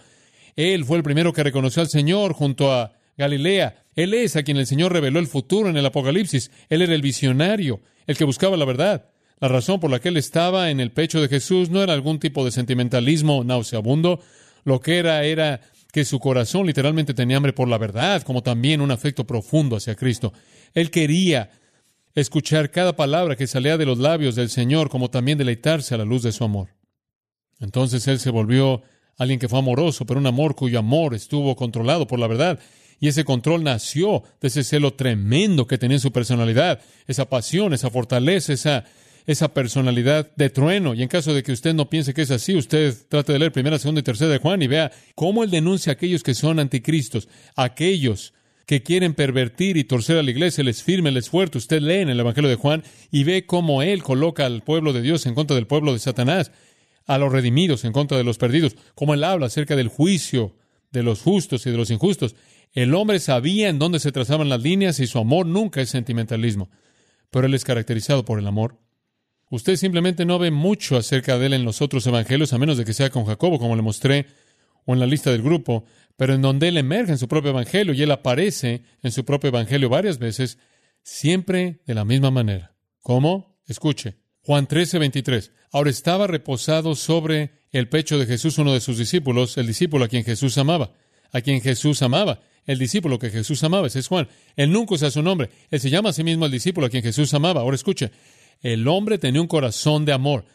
Él 0.55 0.85
fue 0.85 0.97
el 0.97 1.03
primero 1.03 1.31
que 1.31 1.43
reconoció 1.43 1.81
al 1.81 1.87
Señor 1.87 2.33
junto 2.33 2.73
a 2.73 2.93
Galilea. 3.17 3.83
Él 3.95 4.13
es 4.13 4.35
a 4.35 4.43
quien 4.43 4.57
el 4.57 4.67
Señor 4.67 4.91
reveló 4.91 5.19
el 5.19 5.27
futuro 5.27 5.69
en 5.69 5.77
el 5.77 5.85
Apocalipsis. 5.85 6.51
Él 6.69 6.81
era 6.81 6.93
el 6.93 7.01
visionario, 7.01 7.81
el 8.07 8.17
que 8.17 8.25
buscaba 8.25 8.57
la 8.57 8.65
verdad. 8.65 9.05
La 9.39 9.47
razón 9.47 9.79
por 9.79 9.91
la 9.91 9.99
que 9.99 10.09
él 10.09 10.17
estaba 10.17 10.69
en 10.69 10.79
el 10.79 10.91
pecho 10.91 11.21
de 11.21 11.27
Jesús 11.27 11.69
no 11.69 11.83
era 11.83 11.93
algún 11.93 12.19
tipo 12.19 12.45
de 12.45 12.51
sentimentalismo 12.51 13.43
nauseabundo. 13.43 14.21
Lo 14.63 14.79
que 14.79 14.97
era 14.97 15.23
era 15.23 15.61
que 15.91 16.05
su 16.05 16.19
corazón 16.19 16.65
literalmente 16.65 17.13
tenía 17.13 17.37
hambre 17.37 17.53
por 17.53 17.67
la 17.67 17.77
verdad, 17.77 18.21
como 18.23 18.43
también 18.43 18.81
un 18.81 18.91
afecto 18.91 19.25
profundo 19.25 19.75
hacia 19.75 19.95
Cristo. 19.95 20.33
Él 20.73 20.89
quería 20.91 21.51
escuchar 22.15 22.71
cada 22.71 22.95
palabra 22.95 23.35
que 23.35 23.47
salía 23.47 23.77
de 23.77 23.85
los 23.85 23.97
labios 23.97 24.35
del 24.35 24.49
Señor, 24.49 24.89
como 24.89 25.09
también 25.09 25.37
deleitarse 25.37 25.93
a 25.93 25.97
la 25.97 26.05
luz 26.05 26.23
de 26.23 26.31
su 26.31 26.43
amor. 26.43 26.69
Entonces 27.59 28.07
él 28.07 28.19
se 28.19 28.29
volvió 28.29 28.83
alguien 29.17 29.39
que 29.39 29.49
fue 29.49 29.59
amoroso, 29.59 30.05
pero 30.05 30.19
un 30.19 30.27
amor 30.27 30.55
cuyo 30.55 30.79
amor 30.79 31.13
estuvo 31.13 31.55
controlado 31.55 32.07
por 32.07 32.19
la 32.19 32.27
verdad. 32.27 32.59
Y 32.99 33.09
ese 33.09 33.25
control 33.25 33.63
nació 33.63 34.23
de 34.39 34.47
ese 34.47 34.63
celo 34.63 34.93
tremendo 34.93 35.67
que 35.67 35.77
tenía 35.77 35.97
en 35.97 36.01
su 36.01 36.11
personalidad, 36.11 36.79
esa 37.07 37.29
pasión, 37.29 37.73
esa 37.73 37.89
fortaleza, 37.89 38.53
esa 38.53 38.85
esa 39.25 39.53
personalidad 39.53 40.31
de 40.35 40.49
trueno. 40.49 40.93
Y 40.93 41.01
en 41.01 41.07
caso 41.07 41.33
de 41.33 41.43
que 41.43 41.51
usted 41.51 41.73
no 41.73 41.89
piense 41.89 42.13
que 42.13 42.21
es 42.21 42.31
así, 42.31 42.55
usted 42.55 42.95
trate 43.09 43.33
de 43.33 43.39
leer 43.39 43.51
primera, 43.51 43.79
segunda 43.79 44.01
y 44.01 44.03
tercera 44.03 44.31
de 44.31 44.37
Juan 44.39 44.61
y 44.61 44.67
vea 44.67 44.91
cómo 45.15 45.43
él 45.43 45.51
denuncia 45.51 45.91
a 45.91 45.93
aquellos 45.93 46.23
que 46.23 46.33
son 46.33 46.59
anticristos, 46.59 47.27
aquellos 47.55 48.33
que 48.65 48.81
quieren 48.81 49.13
pervertir 49.13 49.77
y 49.77 49.83
torcer 49.83 50.17
a 50.17 50.23
la 50.23 50.31
iglesia, 50.31 50.63
les 50.63 50.83
firme, 50.83 51.11
les 51.11 51.29
fuerte. 51.29 51.57
Usted 51.57 51.81
lee 51.81 52.01
en 52.01 52.09
el 52.09 52.19
Evangelio 52.19 52.49
de 52.49 52.55
Juan 52.55 52.83
y 53.11 53.23
ve 53.23 53.45
cómo 53.45 53.81
él 53.81 54.03
coloca 54.03 54.45
al 54.45 54.63
pueblo 54.63 54.93
de 54.93 55.01
Dios 55.01 55.25
en 55.25 55.35
contra 55.35 55.55
del 55.55 55.67
pueblo 55.67 55.93
de 55.93 55.99
Satanás, 55.99 56.51
a 57.05 57.17
los 57.17 57.31
redimidos 57.31 57.85
en 57.85 57.93
contra 57.93 58.17
de 58.17 58.23
los 58.23 58.37
perdidos, 58.37 58.75
cómo 58.95 59.13
él 59.13 59.23
habla 59.23 59.45
acerca 59.45 59.75
del 59.75 59.89
juicio 59.89 60.55
de 60.91 61.03
los 61.03 61.21
justos 61.21 61.65
y 61.67 61.71
de 61.71 61.77
los 61.77 61.91
injustos. 61.91 62.35
El 62.73 62.95
hombre 62.95 63.19
sabía 63.19 63.69
en 63.69 63.77
dónde 63.77 63.99
se 63.99 64.11
trazaban 64.11 64.49
las 64.49 64.61
líneas 64.61 64.99
y 64.99 65.07
su 65.07 65.19
amor 65.19 65.45
nunca 65.45 65.81
es 65.81 65.89
sentimentalismo, 65.89 66.69
pero 67.29 67.45
él 67.45 67.53
es 67.53 67.63
caracterizado 67.63 68.25
por 68.25 68.39
el 68.39 68.47
amor. 68.47 68.79
Usted 69.49 69.75
simplemente 69.75 70.25
no 70.25 70.39
ve 70.39 70.51
mucho 70.51 70.97
acerca 70.97 71.37
de 71.37 71.47
él 71.47 71.53
en 71.53 71.65
los 71.65 71.81
otros 71.81 72.05
evangelios, 72.07 72.53
a 72.53 72.57
menos 72.57 72.77
de 72.77 72.85
que 72.85 72.93
sea 72.93 73.09
con 73.09 73.25
Jacobo, 73.25 73.59
como 73.59 73.75
le 73.75 73.81
mostré, 73.81 74.25
o 74.85 74.93
en 74.93 74.99
la 74.99 75.05
lista 75.05 75.31
del 75.31 75.41
grupo, 75.41 75.85
pero 76.15 76.33
en 76.33 76.41
donde 76.41 76.67
él 76.67 76.77
emerge 76.77 77.11
en 77.11 77.17
su 77.17 77.27
propio 77.27 77.51
evangelio 77.51 77.93
y 77.93 78.01
él 78.01 78.11
aparece 78.11 78.83
en 79.01 79.11
su 79.11 79.25
propio 79.25 79.49
evangelio 79.49 79.89
varias 79.89 80.19
veces, 80.19 80.57
siempre 81.03 81.81
de 81.85 81.93
la 81.93 82.05
misma 82.05 82.31
manera. 82.31 82.75
¿Cómo? 83.01 83.59
Escuche. 83.67 84.17
Juan 84.41 84.67
13, 84.67 84.99
23. 84.99 85.51
Ahora 85.71 85.89
estaba 85.89 86.27
reposado 86.27 86.95
sobre 86.95 87.51
el 87.71 87.89
pecho 87.89 88.19
de 88.19 88.27
Jesús 88.27 88.57
uno 88.59 88.73
de 88.73 88.79
sus 88.79 88.97
discípulos, 88.97 89.57
el 89.57 89.67
discípulo 89.67 90.05
a 90.05 90.07
quien 90.07 90.23
Jesús 90.23 90.57
amaba, 90.57 90.93
a 91.31 91.41
quien 91.41 91.61
Jesús 91.61 92.01
amaba, 92.03 92.41
el 92.65 92.77
discípulo 92.77 93.19
que 93.19 93.31
Jesús 93.31 93.63
amaba, 93.63 93.87
ese 93.87 93.99
es 93.99 94.07
Juan. 94.07 94.27
Él 94.55 94.71
nunca 94.71 94.95
usa 94.95 95.11
su 95.11 95.23
nombre, 95.23 95.49
él 95.71 95.79
se 95.79 95.89
llama 95.89 96.09
a 96.09 96.13
sí 96.13 96.23
mismo 96.23 96.45
el 96.45 96.51
discípulo 96.51 96.87
a 96.87 96.89
quien 96.89 97.03
Jesús 97.03 97.33
amaba. 97.33 97.61
Ahora 97.61 97.75
escuche, 97.75 98.11
el 98.61 98.87
hombre 98.87 99.17
tenía 99.17 99.41
un 99.41 99.47
corazón 99.47 100.05
de 100.05 100.13
amor. 100.13 100.45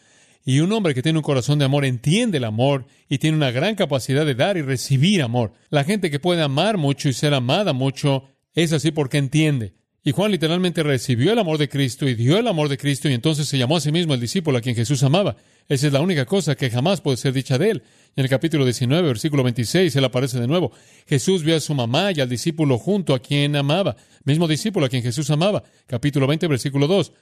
Y 0.45 0.61
un 0.61 0.73
hombre 0.73 0.95
que 0.95 1.03
tiene 1.03 1.19
un 1.19 1.23
corazón 1.23 1.59
de 1.59 1.67
amor 1.67 1.85
entiende 1.85 2.39
el 2.39 2.45
amor 2.45 2.87
y 3.09 3.19
tiene 3.19 3.37
una 3.37 3.51
gran 3.51 3.75
capacidad 3.75 4.25
de 4.25 4.35
dar 4.35 4.57
y 4.57 4.63
recibir 4.63 5.23
amor. 5.23 5.53
La 5.69 5.85
gente 5.85 6.11
que 6.11 6.19
puede 6.19 6.43
amar 6.43 6.79
mucho 6.79 7.09
y 7.09 7.13
ser 7.13 7.35
amada 7.35 7.73
mucho 7.73 8.25
es 8.55 8.73
así 8.73 8.91
porque 8.91 9.19
entiende. 9.19 9.75
Y 10.03 10.13
Juan 10.13 10.31
literalmente 10.31 10.83
recibió 10.83 11.33
el 11.33 11.39
amor 11.39 11.59
de 11.59 11.69
Cristo 11.69 12.09
y 12.09 12.15
dio 12.15 12.39
el 12.39 12.49
amor 12.49 12.71
de 12.71 12.79
Cristo 12.79 13.07
y 13.09 13.13
entonces 13.13 13.47
se 13.47 13.59
llamó 13.59 13.77
a 13.77 13.81
sí 13.81 13.93
mismo 13.93 14.15
el 14.15 14.21
discípulo 14.21 14.57
a 14.57 14.63
quien 14.63 14.75
Jesús 14.75 15.03
amaba. 15.03 15.37
Esa 15.69 15.89
es 15.89 15.93
la 15.93 16.01
única 16.01 16.25
cosa 16.25 16.57
que 16.57 16.71
jamás 16.71 17.03
puede 17.03 17.19
ser 17.19 17.35
dicha 17.35 17.59
de 17.59 17.71
él. 17.71 17.83
En 18.17 18.25
el 18.25 18.31
capítulo 18.31 18.65
19, 18.65 19.07
versículo 19.07 19.43
26, 19.43 19.95
él 19.95 20.05
aparece 20.05 20.41
de 20.41 20.47
nuevo. 20.47 20.73
Jesús 21.07 21.45
vio 21.45 21.55
a 21.55 21.61
su 21.61 21.75
mamá 21.75 22.13
y 22.13 22.21
al 22.21 22.31
discípulo 22.31 22.79
junto 22.79 23.15
a 23.15 23.21
quien 23.21 23.55
amaba. 23.57 23.95
Mismo 24.25 24.49
discípulo 24.49 24.87
a 24.87 24.89
quien 24.89 25.03
Jesús 25.03 25.29
amaba. 25.31 25.63
Capítulo 25.87 26.27
20, 26.27 26.49
versículo 26.49 26.87
2. 26.87 27.13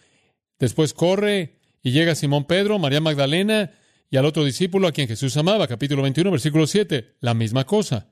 Después 0.58 0.92
corre 0.92 1.56
y 1.82 1.92
llega 1.92 2.14
Simón 2.14 2.44
Pedro, 2.44 2.78
María 2.78 3.00
Magdalena 3.00 3.72
y 4.10 4.16
al 4.16 4.24
otro 4.24 4.44
discípulo 4.44 4.88
a 4.88 4.92
quien 4.92 5.08
Jesús 5.08 5.36
amaba. 5.36 5.68
Capítulo 5.68 6.02
21, 6.02 6.30
versículo 6.30 6.66
7. 6.66 7.16
La 7.20 7.34
misma 7.34 7.64
cosa. 7.64 8.08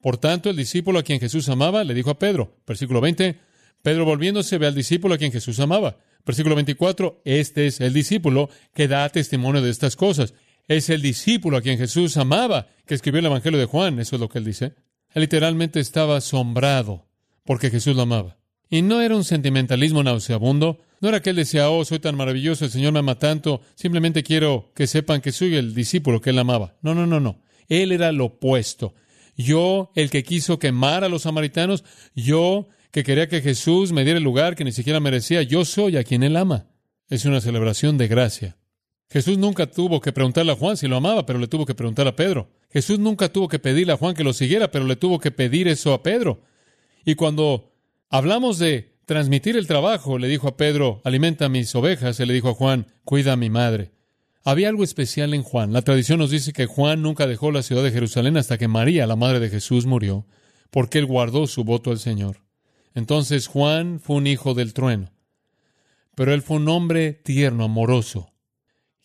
Por 0.00 0.18
tanto, 0.18 0.50
el 0.50 0.56
discípulo 0.56 0.98
a 0.98 1.02
quien 1.02 1.20
Jesús 1.20 1.48
amaba 1.48 1.84
le 1.84 1.94
dijo 1.94 2.10
a 2.10 2.18
Pedro. 2.18 2.56
Versículo 2.66 3.00
20. 3.00 3.38
Pedro 3.82 4.04
volviéndose 4.04 4.58
ve 4.58 4.66
al 4.66 4.74
discípulo 4.74 5.14
a 5.14 5.18
quien 5.18 5.32
Jesús 5.32 5.58
amaba. 5.60 5.98
Versículo 6.24 6.54
24. 6.54 7.22
Este 7.24 7.66
es 7.66 7.80
el 7.80 7.92
discípulo 7.92 8.50
que 8.74 8.88
da 8.88 9.08
testimonio 9.08 9.62
de 9.62 9.70
estas 9.70 9.96
cosas. 9.96 10.34
Es 10.68 10.90
el 10.90 11.00
discípulo 11.00 11.56
a 11.56 11.62
quien 11.62 11.78
Jesús 11.78 12.16
amaba 12.16 12.68
que 12.86 12.94
escribió 12.94 13.20
el 13.20 13.26
Evangelio 13.26 13.58
de 13.58 13.66
Juan. 13.66 13.98
Eso 14.00 14.16
es 14.16 14.20
lo 14.20 14.28
que 14.28 14.38
él 14.38 14.44
dice. 14.44 14.74
Él 15.14 15.22
literalmente 15.22 15.80
estaba 15.80 16.16
asombrado 16.16 17.06
porque 17.44 17.70
Jesús 17.70 17.96
lo 17.96 18.02
amaba. 18.02 18.36
Y 18.68 18.82
no 18.82 19.00
era 19.00 19.14
un 19.14 19.24
sentimentalismo 19.24 20.02
nauseabundo, 20.02 20.80
no 21.00 21.08
era 21.08 21.20
que 21.20 21.30
él 21.30 21.36
decía, 21.36 21.70
oh, 21.70 21.84
soy 21.84 21.98
tan 21.98 22.16
maravilloso, 22.16 22.64
el 22.64 22.70
Señor 22.70 22.92
me 22.92 23.00
ama 23.00 23.18
tanto, 23.18 23.60
simplemente 23.74 24.22
quiero 24.22 24.72
que 24.74 24.86
sepan 24.86 25.20
que 25.20 25.32
soy 25.32 25.54
el 25.56 25.74
discípulo 25.74 26.20
que 26.20 26.30
él 26.30 26.38
amaba. 26.38 26.76
No, 26.82 26.94
no, 26.94 27.06
no, 27.06 27.20
no. 27.20 27.42
Él 27.68 27.92
era 27.92 28.12
lo 28.12 28.26
opuesto. 28.26 28.94
Yo, 29.36 29.92
el 29.94 30.10
que 30.10 30.24
quiso 30.24 30.58
quemar 30.58 31.04
a 31.04 31.08
los 31.08 31.22
samaritanos, 31.22 31.84
yo, 32.14 32.68
que 32.90 33.04
quería 33.04 33.28
que 33.28 33.42
Jesús 33.42 33.92
me 33.92 34.04
diera 34.04 34.18
el 34.18 34.24
lugar 34.24 34.56
que 34.56 34.64
ni 34.64 34.72
siquiera 34.72 35.00
merecía, 35.00 35.42
yo 35.42 35.64
soy 35.64 35.96
a 35.96 36.04
quien 36.04 36.22
él 36.22 36.36
ama. 36.36 36.68
Es 37.08 37.24
una 37.24 37.40
celebración 37.40 37.98
de 37.98 38.08
gracia. 38.08 38.56
Jesús 39.10 39.38
nunca 39.38 39.66
tuvo 39.66 40.00
que 40.00 40.12
preguntarle 40.12 40.52
a 40.52 40.56
Juan 40.56 40.76
si 40.76 40.88
lo 40.88 40.96
amaba, 40.96 41.26
pero 41.26 41.38
le 41.38 41.46
tuvo 41.46 41.66
que 41.66 41.74
preguntar 41.74 42.08
a 42.08 42.16
Pedro. 42.16 42.50
Jesús 42.70 42.98
nunca 42.98 43.28
tuvo 43.28 43.48
que 43.48 43.58
pedirle 43.58 43.92
a 43.92 43.96
Juan 43.96 44.14
que 44.14 44.24
lo 44.24 44.32
siguiera, 44.32 44.70
pero 44.70 44.84
le 44.84 44.96
tuvo 44.96 45.20
que 45.20 45.30
pedir 45.30 45.68
eso 45.68 45.92
a 45.92 46.02
Pedro. 46.02 46.42
Y 47.04 47.14
cuando 47.14 47.72
hablamos 48.08 48.58
de 48.58 48.95
transmitir 49.06 49.56
el 49.56 49.66
trabajo, 49.66 50.18
le 50.18 50.28
dijo 50.28 50.48
a 50.48 50.56
Pedro, 50.56 51.00
alimenta 51.04 51.48
mis 51.48 51.74
ovejas, 51.74 52.20
y 52.20 52.26
le 52.26 52.34
dijo 52.34 52.50
a 52.50 52.54
Juan, 52.54 52.86
cuida 53.04 53.32
a 53.32 53.36
mi 53.36 53.48
madre. 53.48 53.92
Había 54.44 54.68
algo 54.68 54.84
especial 54.84 55.32
en 55.32 55.42
Juan. 55.42 55.72
La 55.72 55.82
tradición 55.82 56.18
nos 56.18 56.30
dice 56.30 56.52
que 56.52 56.66
Juan 56.66 57.02
nunca 57.02 57.26
dejó 57.26 57.50
la 57.50 57.62
ciudad 57.62 57.82
de 57.82 57.92
Jerusalén 57.92 58.36
hasta 58.36 58.58
que 58.58 58.68
María, 58.68 59.06
la 59.06 59.16
madre 59.16 59.40
de 59.40 59.48
Jesús, 59.48 59.86
murió, 59.86 60.26
porque 60.70 60.98
él 60.98 61.06
guardó 61.06 61.46
su 61.46 61.64
voto 61.64 61.90
al 61.90 61.98
Señor. 61.98 62.42
Entonces 62.94 63.46
Juan 63.46 64.00
fue 64.00 64.16
un 64.16 64.26
hijo 64.26 64.54
del 64.54 64.72
trueno, 64.72 65.12
pero 66.14 66.32
él 66.32 66.42
fue 66.42 66.56
un 66.56 66.68
hombre 66.68 67.12
tierno, 67.12 67.64
amoroso, 67.64 68.32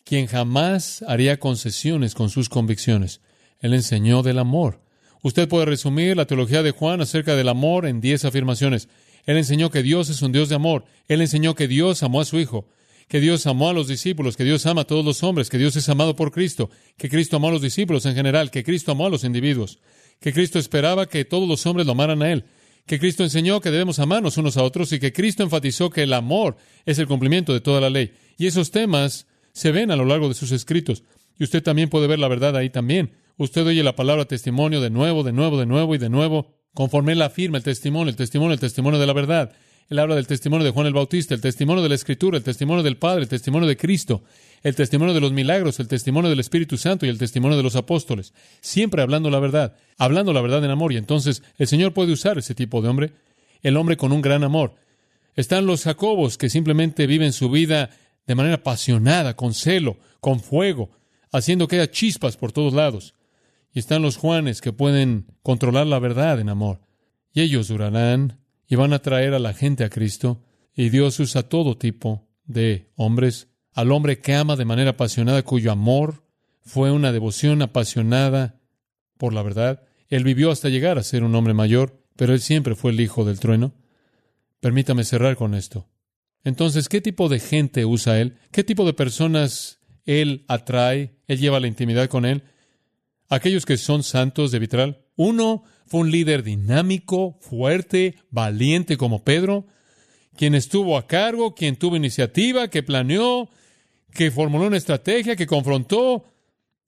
quien 0.03 0.27
jamás 0.27 1.03
haría 1.07 1.39
concesiones 1.39 2.15
con 2.15 2.29
sus 2.29 2.49
convicciones. 2.49 3.21
Él 3.59 3.73
enseñó 3.73 4.23
del 4.23 4.39
amor. 4.39 4.81
Usted 5.21 5.47
puede 5.47 5.65
resumir 5.65 6.17
la 6.17 6.25
teología 6.25 6.63
de 6.63 6.71
Juan 6.71 7.01
acerca 7.01 7.35
del 7.35 7.49
amor 7.49 7.85
en 7.85 8.01
diez 8.01 8.25
afirmaciones. 8.25 8.89
Él 9.25 9.37
enseñó 9.37 9.69
que 9.69 9.83
Dios 9.83 10.09
es 10.09 10.21
un 10.21 10.31
Dios 10.31 10.49
de 10.49 10.55
amor. 10.55 10.85
Él 11.07 11.21
enseñó 11.21 11.55
que 11.55 11.67
Dios 11.67 12.03
amó 12.03 12.21
a 12.21 12.25
su 12.25 12.39
Hijo, 12.39 12.67
que 13.07 13.19
Dios 13.19 13.45
amó 13.47 13.69
a 13.69 13.73
los 13.73 13.87
discípulos, 13.87 14.37
que 14.37 14.43
Dios 14.43 14.65
ama 14.65 14.81
a 14.81 14.87
todos 14.87 15.03
los 15.03 15.23
hombres, 15.23 15.49
que 15.49 15.57
Dios 15.57 15.75
es 15.75 15.89
amado 15.89 16.15
por 16.15 16.31
Cristo, 16.31 16.69
que 16.97 17.09
Cristo 17.09 17.37
amó 17.37 17.49
a 17.49 17.51
los 17.51 17.61
discípulos 17.61 18.05
en 18.05 18.15
general, 18.15 18.51
que 18.51 18.63
Cristo 18.63 18.93
amó 18.93 19.07
a 19.07 19.09
los 19.09 19.23
individuos, 19.23 19.79
que 20.19 20.33
Cristo 20.33 20.59
esperaba 20.59 21.07
que 21.07 21.25
todos 21.25 21.47
los 21.47 21.65
hombres 21.65 21.85
lo 21.85 21.93
amaran 21.93 22.21
a 22.21 22.31
Él, 22.31 22.45
que 22.85 22.99
Cristo 22.99 23.23
enseñó 23.23 23.61
que 23.61 23.71
debemos 23.71 23.99
amarnos 23.99 24.37
unos 24.37 24.57
a 24.57 24.63
otros 24.63 24.91
y 24.93 24.99
que 24.99 25.13
Cristo 25.13 25.43
enfatizó 25.43 25.89
que 25.89 26.03
el 26.03 26.13
amor 26.13 26.57
es 26.85 26.99
el 26.99 27.07
cumplimiento 27.07 27.53
de 27.53 27.61
toda 27.61 27.81
la 27.81 27.89
ley. 27.89 28.13
Y 28.37 28.47
esos 28.47 28.71
temas 28.71 29.27
se 29.53 29.71
ven 29.71 29.91
a 29.91 29.95
lo 29.95 30.05
largo 30.05 30.27
de 30.27 30.33
sus 30.33 30.51
escritos. 30.51 31.03
Y 31.37 31.43
usted 31.43 31.61
también 31.61 31.89
puede 31.89 32.07
ver 32.07 32.19
la 32.19 32.27
verdad 32.27 32.55
ahí 32.55 32.69
también. 32.69 33.11
Usted 33.37 33.65
oye 33.65 33.83
la 33.83 33.95
palabra 33.95 34.25
testimonio 34.25 34.81
de 34.81 34.89
nuevo, 34.89 35.23
de 35.23 35.31
nuevo, 35.31 35.59
de 35.59 35.65
nuevo 35.65 35.95
y 35.95 35.97
de 35.97 36.09
nuevo, 36.09 36.53
conforme 36.73 37.13
él 37.13 37.21
afirma 37.21 37.57
el 37.57 37.63
testimonio, 37.63 38.09
el 38.09 38.15
testimonio, 38.15 38.53
el 38.53 38.59
testimonio 38.59 38.99
de 38.99 39.07
la 39.07 39.13
verdad. 39.13 39.51
Él 39.89 39.99
habla 39.99 40.15
del 40.15 40.27
testimonio 40.27 40.63
de 40.63 40.71
Juan 40.71 40.87
el 40.87 40.93
Bautista, 40.93 41.33
el 41.33 41.41
testimonio 41.41 41.83
de 41.83 41.89
la 41.89 41.95
Escritura, 41.95 42.37
el 42.37 42.43
testimonio 42.43 42.81
del 42.81 42.95
Padre, 42.95 43.23
el 43.23 43.29
testimonio 43.29 43.67
de 43.67 43.75
Cristo, 43.75 44.23
el 44.63 44.73
testimonio 44.73 45.13
de 45.13 45.19
los 45.19 45.33
milagros, 45.33 45.81
el 45.81 45.89
testimonio 45.89 46.29
del 46.29 46.39
Espíritu 46.39 46.77
Santo 46.77 47.05
y 47.05 47.09
el 47.09 47.17
testimonio 47.17 47.57
de 47.57 47.63
los 47.63 47.75
apóstoles. 47.75 48.33
Siempre 48.61 49.01
hablando 49.01 49.29
la 49.29 49.39
verdad, 49.39 49.75
hablando 49.97 50.31
la 50.31 50.39
verdad 50.39 50.63
en 50.63 50.71
amor. 50.71 50.93
Y 50.93 50.97
entonces 50.97 51.43
el 51.57 51.67
Señor 51.67 51.93
puede 51.93 52.13
usar 52.13 52.37
ese 52.37 52.55
tipo 52.55 52.81
de 52.81 52.87
hombre, 52.87 53.11
el 53.63 53.75
hombre 53.75 53.97
con 53.97 54.13
un 54.13 54.21
gran 54.21 54.45
amor. 54.45 54.75
Están 55.35 55.65
los 55.65 55.83
Jacobos 55.83 56.37
que 56.37 56.49
simplemente 56.49 57.05
viven 57.05 57.33
su 57.33 57.49
vida 57.49 57.89
de 58.27 58.35
manera 58.35 58.55
apasionada, 58.55 59.35
con 59.35 59.53
celo, 59.53 59.97
con 60.21 60.39
fuego, 60.39 60.89
haciendo 61.33 61.67
que 61.67 61.77
haya 61.77 61.91
chispas 61.91 62.37
por 62.37 62.53
todos 62.53 62.73
lados. 62.73 63.13
Y 63.73 63.79
están 63.79 64.01
los 64.01 64.17
Juanes 64.17 64.61
que 64.61 64.73
pueden 64.73 65.27
controlar 65.43 65.87
la 65.87 65.99
verdad 65.99 66.39
en 66.39 66.49
amor. 66.49 66.81
Y 67.33 67.41
ellos 67.41 67.67
durarán 67.67 68.39
y 68.67 68.75
van 68.75 68.93
a 68.93 68.99
traer 68.99 69.33
a 69.33 69.39
la 69.39 69.53
gente 69.53 69.83
a 69.83 69.89
Cristo. 69.89 70.43
Y 70.75 70.89
Dios 70.89 71.19
usa 71.19 71.43
todo 71.43 71.77
tipo 71.77 72.27
de 72.45 72.91
hombres. 72.95 73.47
Al 73.73 73.91
hombre 73.91 74.19
que 74.19 74.35
ama 74.35 74.55
de 74.55 74.65
manera 74.65 74.91
apasionada, 74.91 75.43
cuyo 75.43 75.71
amor 75.71 76.25
fue 76.61 76.91
una 76.91 77.11
devoción 77.11 77.61
apasionada 77.61 78.59
por 79.17 79.33
la 79.33 79.43
verdad. 79.43 79.83
Él 80.09 80.23
vivió 80.23 80.51
hasta 80.51 80.69
llegar 80.69 80.97
a 80.97 81.03
ser 81.03 81.23
un 81.23 81.33
hombre 81.35 81.53
mayor, 81.53 82.03
pero 82.15 82.33
él 82.33 82.41
siempre 82.41 82.75
fue 82.75 82.91
el 82.91 82.99
hijo 82.99 83.23
del 83.23 83.39
trueno. 83.39 83.73
Permítame 84.59 85.05
cerrar 85.05 85.37
con 85.37 85.55
esto. 85.55 85.87
Entonces, 86.43 86.89
¿qué 86.89 87.01
tipo 87.01 87.29
de 87.29 87.39
gente 87.39 87.85
usa 87.85 88.19
él? 88.19 88.37
¿Qué 88.51 88.63
tipo 88.63 88.85
de 88.85 88.93
personas 88.93 89.79
él 90.05 90.43
atrae? 90.47 91.15
¿Él 91.27 91.39
lleva 91.39 91.59
la 91.59 91.67
intimidad 91.67 92.09
con 92.09 92.25
él? 92.25 92.43
Aquellos 93.31 93.65
que 93.65 93.77
son 93.77 94.03
santos 94.03 94.51
de 94.51 94.59
vitral. 94.59 95.05
Uno 95.15 95.63
fue 95.87 96.01
un 96.01 96.11
líder 96.11 96.43
dinámico, 96.43 97.37
fuerte, 97.39 98.15
valiente 98.29 98.97
como 98.97 99.23
Pedro, 99.23 99.67
quien 100.35 100.53
estuvo 100.53 100.97
a 100.97 101.07
cargo, 101.07 101.55
quien 101.55 101.77
tuvo 101.77 101.95
iniciativa, 101.95 102.67
que 102.67 102.83
planeó, 102.83 103.49
que 104.13 104.31
formuló 104.31 104.67
una 104.67 104.75
estrategia, 104.75 105.37
que 105.37 105.47
confrontó, 105.47 106.25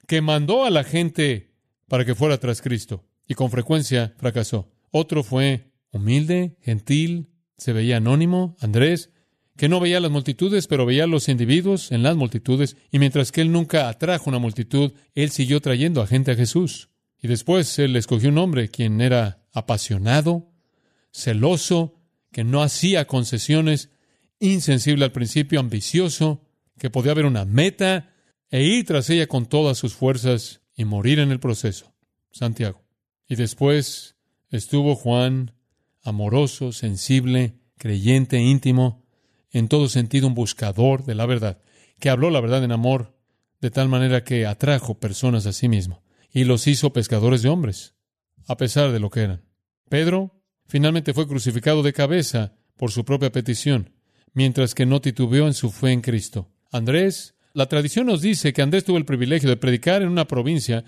que 0.06 0.19
mandó 0.19 0.65
a 0.65 0.69
la 0.69 0.84
gente 0.84 1.53
para 1.88 2.03
que 2.03 2.13
fuera 2.13 2.38
tras 2.38 2.62
Cristo. 2.62 3.06
Y 3.25 3.36
con 3.36 3.49
frecuencia 3.49 4.13
fracasó. 4.17 4.69
Otro 4.91 5.23
fue 5.23 5.71
humilde, 5.91 6.58
gentil, 6.60 7.29
se 7.58 7.71
veía 7.71 7.97
anónimo, 7.97 8.58
Andrés, 8.60 9.12
que 9.57 9.69
no 9.69 9.79
veía 9.79 9.99
las 9.99 10.11
multitudes, 10.11 10.67
pero 10.67 10.85
veía 10.85 11.03
a 11.03 11.07
los 11.07 11.29
individuos 11.29 11.91
en 11.91 12.03
las 12.03 12.15
multitudes, 12.15 12.75
y 12.91 12.99
mientras 12.99 13.31
que 13.31 13.41
él 13.41 13.51
nunca 13.51 13.87
atrajo 13.89 14.29
una 14.29 14.39
multitud, 14.39 14.93
él 15.13 15.29
siguió 15.29 15.61
trayendo 15.61 16.01
a 16.01 16.07
gente 16.07 16.31
a 16.31 16.35
Jesús. 16.35 16.89
Y 17.21 17.27
después 17.27 17.77
él 17.79 17.95
escogió 17.95 18.29
un 18.29 18.37
hombre 18.37 18.69
quien 18.69 18.99
era 18.99 19.45
apasionado, 19.53 20.51
celoso, 21.11 21.95
que 22.31 22.43
no 22.43 22.63
hacía 22.63 23.05
concesiones, 23.05 23.91
insensible 24.39 25.05
al 25.05 25.11
principio, 25.11 25.59
ambicioso, 25.59 26.43
que 26.77 26.89
podía 26.89 27.13
ver 27.13 27.25
una 27.25 27.45
meta 27.45 28.13
e 28.49 28.63
ir 28.63 28.85
tras 28.85 29.09
ella 29.09 29.27
con 29.27 29.45
todas 29.45 29.77
sus 29.77 29.93
fuerzas 29.93 30.61
y 30.75 30.85
morir 30.85 31.19
en 31.19 31.31
el 31.31 31.39
proceso. 31.39 31.93
Santiago. 32.31 32.83
Y 33.27 33.35
después 33.35 34.15
estuvo 34.49 34.95
Juan, 34.95 35.53
amoroso, 36.01 36.71
sensible, 36.71 37.53
creyente, 37.77 38.39
íntimo, 38.39 39.02
en 39.53 39.69
todo 39.69 39.87
sentido 39.87 40.27
un 40.27 40.33
buscador 40.33 41.05
de 41.05 41.15
la 41.15 41.25
verdad, 41.25 41.59
que 41.99 42.09
habló 42.09 42.29
la 42.29 42.41
verdad 42.41 42.63
en 42.63 42.71
amor, 42.73 43.15
de 43.61 43.71
tal 43.71 43.87
manera 43.87 44.25
que 44.25 44.45
atrajo 44.45 44.99
personas 44.99 45.45
a 45.45 45.53
sí 45.53 45.69
mismo 45.69 46.03
y 46.31 46.43
los 46.43 46.67
hizo 46.67 46.91
pescadores 46.91 47.43
de 47.43 47.49
hombres, 47.49 47.95
a 48.47 48.57
pesar 48.57 48.91
de 48.91 48.99
lo 48.99 49.09
que 49.09 49.21
eran. 49.21 49.45
Pedro 49.87 50.41
finalmente 50.65 51.13
fue 51.13 51.27
crucificado 51.27 51.83
de 51.83 51.93
cabeza 51.93 52.55
por 52.75 52.91
su 52.91 53.05
propia 53.05 53.31
petición, 53.31 53.93
mientras 54.33 54.73
que 54.73 54.85
no 54.85 54.99
titubeó 54.99 55.47
en 55.47 55.53
su 55.53 55.71
fe 55.71 55.91
en 55.91 56.01
Cristo. 56.01 56.49
Andrés, 56.71 57.35
la 57.53 57.67
tradición 57.67 58.07
nos 58.07 58.21
dice 58.21 58.51
que 58.51 58.63
Andrés 58.63 58.83
tuvo 58.83 58.97
el 58.97 59.05
privilegio 59.05 59.47
de 59.47 59.57
predicar 59.57 60.01
en 60.01 60.09
una 60.09 60.27
provincia 60.27 60.83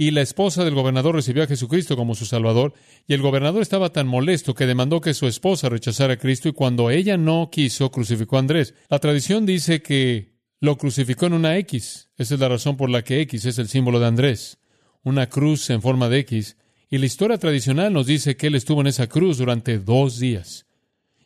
y 0.00 0.12
la 0.12 0.22
esposa 0.22 0.64
del 0.64 0.76
gobernador 0.76 1.16
recibió 1.16 1.42
a 1.42 1.48
Jesucristo 1.48 1.96
como 1.96 2.14
su 2.14 2.24
Salvador, 2.24 2.72
y 3.08 3.14
el 3.14 3.20
gobernador 3.20 3.60
estaba 3.60 3.90
tan 3.90 4.06
molesto 4.06 4.54
que 4.54 4.64
demandó 4.64 5.00
que 5.00 5.12
su 5.12 5.26
esposa 5.26 5.68
rechazara 5.68 6.12
a 6.12 6.18
Cristo, 6.18 6.48
y 6.48 6.52
cuando 6.52 6.88
ella 6.90 7.16
no 7.16 7.50
quiso, 7.50 7.90
crucificó 7.90 8.36
a 8.36 8.38
Andrés. 8.38 8.74
La 8.88 9.00
tradición 9.00 9.44
dice 9.44 9.82
que 9.82 10.38
lo 10.60 10.78
crucificó 10.78 11.26
en 11.26 11.32
una 11.32 11.58
X. 11.58 12.10
Esa 12.16 12.34
es 12.34 12.40
la 12.40 12.48
razón 12.48 12.76
por 12.76 12.90
la 12.90 13.02
que 13.02 13.20
X 13.22 13.44
es 13.44 13.58
el 13.58 13.66
símbolo 13.66 13.98
de 13.98 14.06
Andrés, 14.06 14.58
una 15.02 15.28
cruz 15.28 15.68
en 15.70 15.82
forma 15.82 16.08
de 16.08 16.20
X. 16.20 16.56
Y 16.88 16.98
la 16.98 17.06
historia 17.06 17.38
tradicional 17.38 17.92
nos 17.92 18.06
dice 18.06 18.36
que 18.36 18.46
él 18.46 18.54
estuvo 18.54 18.80
en 18.80 18.86
esa 18.86 19.08
cruz 19.08 19.38
durante 19.38 19.80
dos 19.80 20.20
días. 20.20 20.66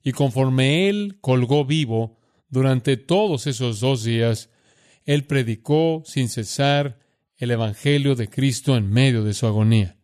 Y 0.02 0.12
conforme 0.12 0.88
él 0.88 1.18
colgó 1.20 1.66
vivo 1.66 2.18
durante 2.48 2.96
todos 2.96 3.46
esos 3.46 3.80
dos 3.80 4.02
días, 4.02 4.48
él 5.04 5.24
predicó 5.24 6.02
sin 6.06 6.30
cesar 6.30 7.01
el 7.42 7.50
Evangelio 7.50 8.14
de 8.14 8.28
Cristo 8.28 8.76
en 8.76 8.88
medio 8.88 9.24
de 9.24 9.34
su 9.34 9.48
agonía, 9.48 9.96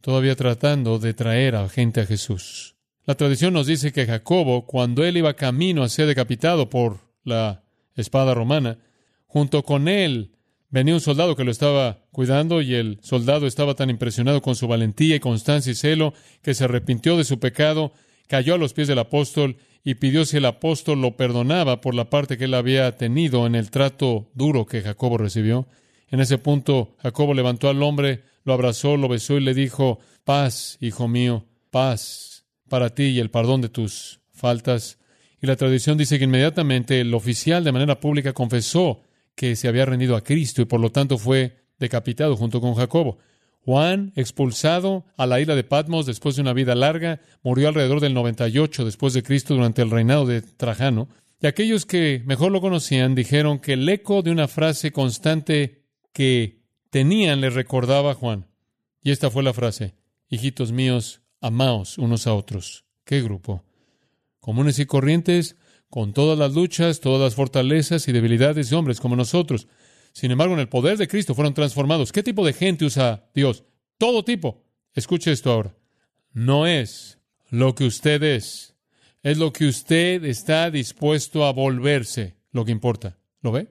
todavía 0.00 0.34
tratando 0.34 0.98
de 0.98 1.12
traer 1.12 1.54
a 1.54 1.68
gente 1.68 2.00
a 2.00 2.06
Jesús. 2.06 2.74
La 3.04 3.16
tradición 3.16 3.52
nos 3.52 3.66
dice 3.66 3.92
que 3.92 4.06
Jacobo, 4.06 4.64
cuando 4.64 5.04
él 5.04 5.18
iba 5.18 5.34
camino 5.34 5.82
a 5.82 5.90
ser 5.90 6.06
decapitado 6.06 6.70
por 6.70 7.00
la 7.22 7.64
espada 7.96 8.32
romana, 8.32 8.78
junto 9.26 9.62
con 9.62 9.88
él 9.88 10.30
venía 10.70 10.94
un 10.94 11.02
soldado 11.02 11.36
que 11.36 11.44
lo 11.44 11.50
estaba 11.50 12.06
cuidando 12.12 12.62
y 12.62 12.72
el 12.72 12.98
soldado 13.02 13.46
estaba 13.46 13.74
tan 13.74 13.90
impresionado 13.90 14.40
con 14.40 14.56
su 14.56 14.66
valentía 14.66 15.16
y 15.16 15.20
constancia 15.20 15.72
y 15.72 15.74
celo 15.74 16.14
que 16.40 16.54
se 16.54 16.64
arrepintió 16.64 17.18
de 17.18 17.24
su 17.24 17.38
pecado, 17.38 17.92
cayó 18.26 18.54
a 18.54 18.58
los 18.58 18.72
pies 18.72 18.88
del 18.88 19.00
apóstol 19.00 19.58
y 19.84 19.96
pidió 19.96 20.24
si 20.24 20.38
el 20.38 20.46
apóstol 20.46 21.02
lo 21.02 21.14
perdonaba 21.18 21.82
por 21.82 21.94
la 21.94 22.08
parte 22.08 22.38
que 22.38 22.44
él 22.44 22.54
había 22.54 22.96
tenido 22.96 23.46
en 23.46 23.54
el 23.54 23.70
trato 23.70 24.30
duro 24.32 24.64
que 24.64 24.80
Jacobo 24.80 25.18
recibió. 25.18 25.68
En 26.10 26.20
ese 26.20 26.38
punto, 26.38 26.96
Jacobo 27.02 27.34
levantó 27.34 27.68
al 27.68 27.82
hombre, 27.82 28.24
lo 28.44 28.52
abrazó, 28.52 28.96
lo 28.96 29.08
besó 29.08 29.36
y 29.36 29.40
le 29.40 29.54
dijo, 29.54 30.00
paz, 30.24 30.76
hijo 30.80 31.08
mío, 31.08 31.44
paz 31.70 32.44
para 32.68 32.90
ti 32.94 33.04
y 33.04 33.20
el 33.20 33.30
perdón 33.30 33.60
de 33.60 33.68
tus 33.68 34.20
faltas. 34.32 34.98
Y 35.40 35.46
la 35.46 35.56
tradición 35.56 35.96
dice 35.96 36.18
que 36.18 36.24
inmediatamente 36.24 37.00
el 37.00 37.14
oficial 37.14 37.64
de 37.64 37.72
manera 37.72 38.00
pública 38.00 38.32
confesó 38.32 39.02
que 39.34 39.56
se 39.56 39.68
había 39.68 39.86
rendido 39.86 40.16
a 40.16 40.22
Cristo 40.22 40.62
y 40.62 40.66
por 40.66 40.80
lo 40.80 40.90
tanto 40.90 41.16
fue 41.16 41.56
decapitado 41.78 42.36
junto 42.36 42.60
con 42.60 42.74
Jacobo. 42.74 43.18
Juan, 43.64 44.12
expulsado 44.16 45.04
a 45.16 45.26
la 45.26 45.40
isla 45.40 45.54
de 45.54 45.64
Patmos 45.64 46.06
después 46.06 46.36
de 46.36 46.42
una 46.42 46.52
vida 46.52 46.74
larga, 46.74 47.20
murió 47.42 47.68
alrededor 47.68 48.00
del 48.00 48.14
98 48.14 48.84
después 48.84 49.12
de 49.12 49.22
Cristo 49.22 49.54
durante 49.54 49.82
el 49.82 49.90
reinado 49.90 50.26
de 50.26 50.42
Trajano. 50.42 51.08
Y 51.42 51.46
aquellos 51.46 51.86
que 51.86 52.22
mejor 52.26 52.52
lo 52.52 52.60
conocían 52.60 53.14
dijeron 53.14 53.58
que 53.58 53.74
el 53.74 53.88
eco 53.88 54.22
de 54.22 54.30
una 54.30 54.48
frase 54.48 54.92
constante 54.92 55.79
que 56.12 56.60
tenían 56.90 57.40
le 57.40 57.50
recordaba 57.50 58.12
a 58.12 58.14
Juan. 58.14 58.46
Y 59.02 59.10
esta 59.10 59.30
fue 59.30 59.42
la 59.42 59.54
frase, 59.54 59.94
hijitos 60.28 60.72
míos, 60.72 61.22
amaos 61.40 61.98
unos 61.98 62.26
a 62.26 62.34
otros. 62.34 62.84
¿Qué 63.04 63.22
grupo? 63.22 63.64
Comunes 64.40 64.78
y 64.78 64.86
corrientes, 64.86 65.56
con 65.88 66.12
todas 66.12 66.38
las 66.38 66.54
luchas, 66.54 67.00
todas 67.00 67.20
las 67.20 67.34
fortalezas 67.34 68.06
y 68.08 68.12
debilidades 68.12 68.70
de 68.70 68.76
hombres 68.76 69.00
como 69.00 69.16
nosotros. 69.16 69.66
Sin 70.12 70.30
embargo, 70.30 70.54
en 70.54 70.60
el 70.60 70.68
poder 70.68 70.98
de 70.98 71.08
Cristo 71.08 71.34
fueron 71.34 71.54
transformados. 71.54 72.12
¿Qué 72.12 72.22
tipo 72.22 72.44
de 72.44 72.52
gente 72.52 72.84
usa 72.84 73.28
Dios? 73.34 73.64
Todo 73.98 74.24
tipo. 74.24 74.64
Escuche 74.94 75.32
esto 75.32 75.50
ahora. 75.50 75.74
No 76.32 76.66
es 76.66 77.18
lo 77.50 77.74
que 77.74 77.84
usted 77.84 78.22
es. 78.22 78.74
Es 79.22 79.38
lo 79.38 79.52
que 79.52 79.66
usted 79.66 80.24
está 80.24 80.70
dispuesto 80.70 81.44
a 81.44 81.52
volverse 81.52 82.36
lo 82.52 82.64
que 82.64 82.72
importa. 82.72 83.18
¿Lo 83.42 83.52
ve? 83.52 83.68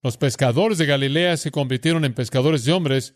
Los 0.00 0.16
pescadores 0.16 0.78
de 0.78 0.86
Galilea 0.86 1.36
se 1.36 1.50
convirtieron 1.50 2.04
en 2.04 2.14
pescadores 2.14 2.64
de 2.64 2.72
hombres 2.72 3.14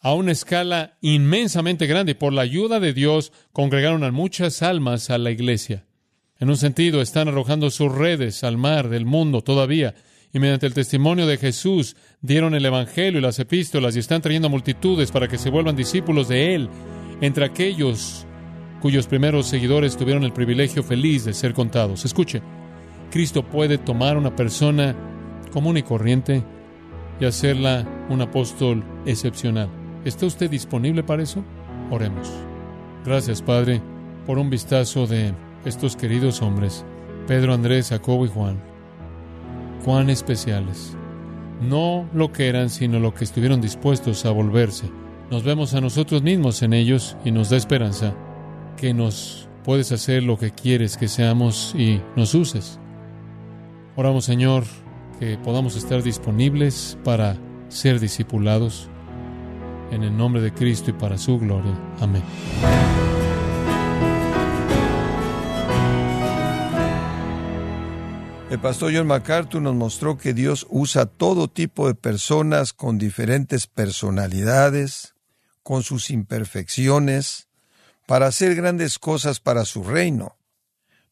a 0.00 0.14
una 0.14 0.32
escala 0.32 0.96
inmensamente 1.02 1.86
grande 1.86 2.12
y 2.12 2.14
por 2.14 2.32
la 2.32 2.42
ayuda 2.42 2.80
de 2.80 2.94
Dios 2.94 3.30
congregaron 3.52 4.04
a 4.04 4.10
muchas 4.10 4.62
almas 4.62 5.10
a 5.10 5.18
la 5.18 5.30
iglesia. 5.30 5.84
En 6.38 6.48
un 6.48 6.56
sentido, 6.56 7.02
están 7.02 7.28
arrojando 7.28 7.70
sus 7.70 7.92
redes 7.92 8.42
al 8.42 8.56
mar 8.56 8.88
del 8.88 9.04
mundo 9.04 9.42
todavía 9.42 9.94
y 10.32 10.38
mediante 10.38 10.66
el 10.66 10.74
testimonio 10.74 11.26
de 11.26 11.36
Jesús 11.36 11.94
dieron 12.22 12.54
el 12.54 12.64
Evangelio 12.64 13.18
y 13.18 13.22
las 13.22 13.38
epístolas 13.38 13.94
y 13.94 13.98
están 13.98 14.22
trayendo 14.22 14.48
multitudes 14.48 15.12
para 15.12 15.28
que 15.28 15.38
se 15.38 15.50
vuelvan 15.50 15.76
discípulos 15.76 16.28
de 16.28 16.54
Él, 16.54 16.70
entre 17.20 17.44
aquellos 17.44 18.26
cuyos 18.80 19.06
primeros 19.06 19.46
seguidores 19.46 19.96
tuvieron 19.96 20.24
el 20.24 20.32
privilegio 20.32 20.82
feliz 20.82 21.24
de 21.24 21.34
ser 21.34 21.52
contados. 21.52 22.04
Escuche, 22.04 22.42
Cristo 23.10 23.42
puede 23.44 23.78
tomar 23.78 24.16
una 24.16 24.34
persona 24.34 24.96
común 25.54 25.76
y 25.76 25.84
corriente 25.84 26.42
y 27.20 27.24
hacerla 27.24 27.86
un 28.10 28.20
apóstol 28.20 28.82
excepcional. 29.06 29.68
¿Está 30.04 30.26
usted 30.26 30.50
disponible 30.50 31.04
para 31.04 31.22
eso? 31.22 31.44
Oremos. 31.92 32.28
Gracias, 33.04 33.40
Padre, 33.40 33.80
por 34.26 34.36
un 34.38 34.50
vistazo 34.50 35.06
de 35.06 35.32
estos 35.64 35.94
queridos 35.94 36.42
hombres, 36.42 36.84
Pedro, 37.28 37.54
Andrés, 37.54 37.90
Jacobo 37.90 38.26
y 38.26 38.28
Juan. 38.28 38.60
Cuán 39.84 40.10
especiales. 40.10 40.96
No 41.60 42.08
lo 42.12 42.32
que 42.32 42.48
eran, 42.48 42.68
sino 42.68 42.98
lo 42.98 43.14
que 43.14 43.22
estuvieron 43.22 43.60
dispuestos 43.60 44.26
a 44.26 44.32
volverse. 44.32 44.90
Nos 45.30 45.44
vemos 45.44 45.72
a 45.74 45.80
nosotros 45.80 46.22
mismos 46.22 46.62
en 46.62 46.72
ellos 46.72 47.16
y 47.24 47.30
nos 47.30 47.50
da 47.50 47.56
esperanza 47.56 48.12
que 48.76 48.92
nos 48.92 49.48
puedes 49.62 49.92
hacer 49.92 50.24
lo 50.24 50.36
que 50.36 50.50
quieres 50.50 50.96
que 50.96 51.06
seamos 51.06 51.74
y 51.78 52.00
nos 52.16 52.34
uses. 52.34 52.80
Oramos, 53.94 54.24
Señor, 54.24 54.64
que 55.18 55.38
podamos 55.38 55.76
estar 55.76 56.02
disponibles 56.02 56.98
para 57.04 57.36
ser 57.68 58.00
discipulados 58.00 58.88
en 59.90 60.02
el 60.02 60.16
nombre 60.16 60.40
de 60.42 60.52
Cristo 60.52 60.90
y 60.90 60.94
para 60.94 61.18
su 61.18 61.38
gloria. 61.38 61.78
Amén. 62.00 62.22
El 68.50 68.60
pastor 68.60 68.92
John 68.94 69.08
MacArthur 69.08 69.60
nos 69.60 69.74
mostró 69.74 70.16
que 70.16 70.32
Dios 70.32 70.66
usa 70.70 71.06
todo 71.06 71.48
tipo 71.48 71.88
de 71.88 71.96
personas 71.96 72.72
con 72.72 72.98
diferentes 72.98 73.66
personalidades, 73.66 75.14
con 75.64 75.82
sus 75.82 76.10
imperfecciones, 76.10 77.48
para 78.06 78.26
hacer 78.26 78.54
grandes 78.54 79.00
cosas 79.00 79.40
para 79.40 79.64
su 79.64 79.82
reino. 79.82 80.36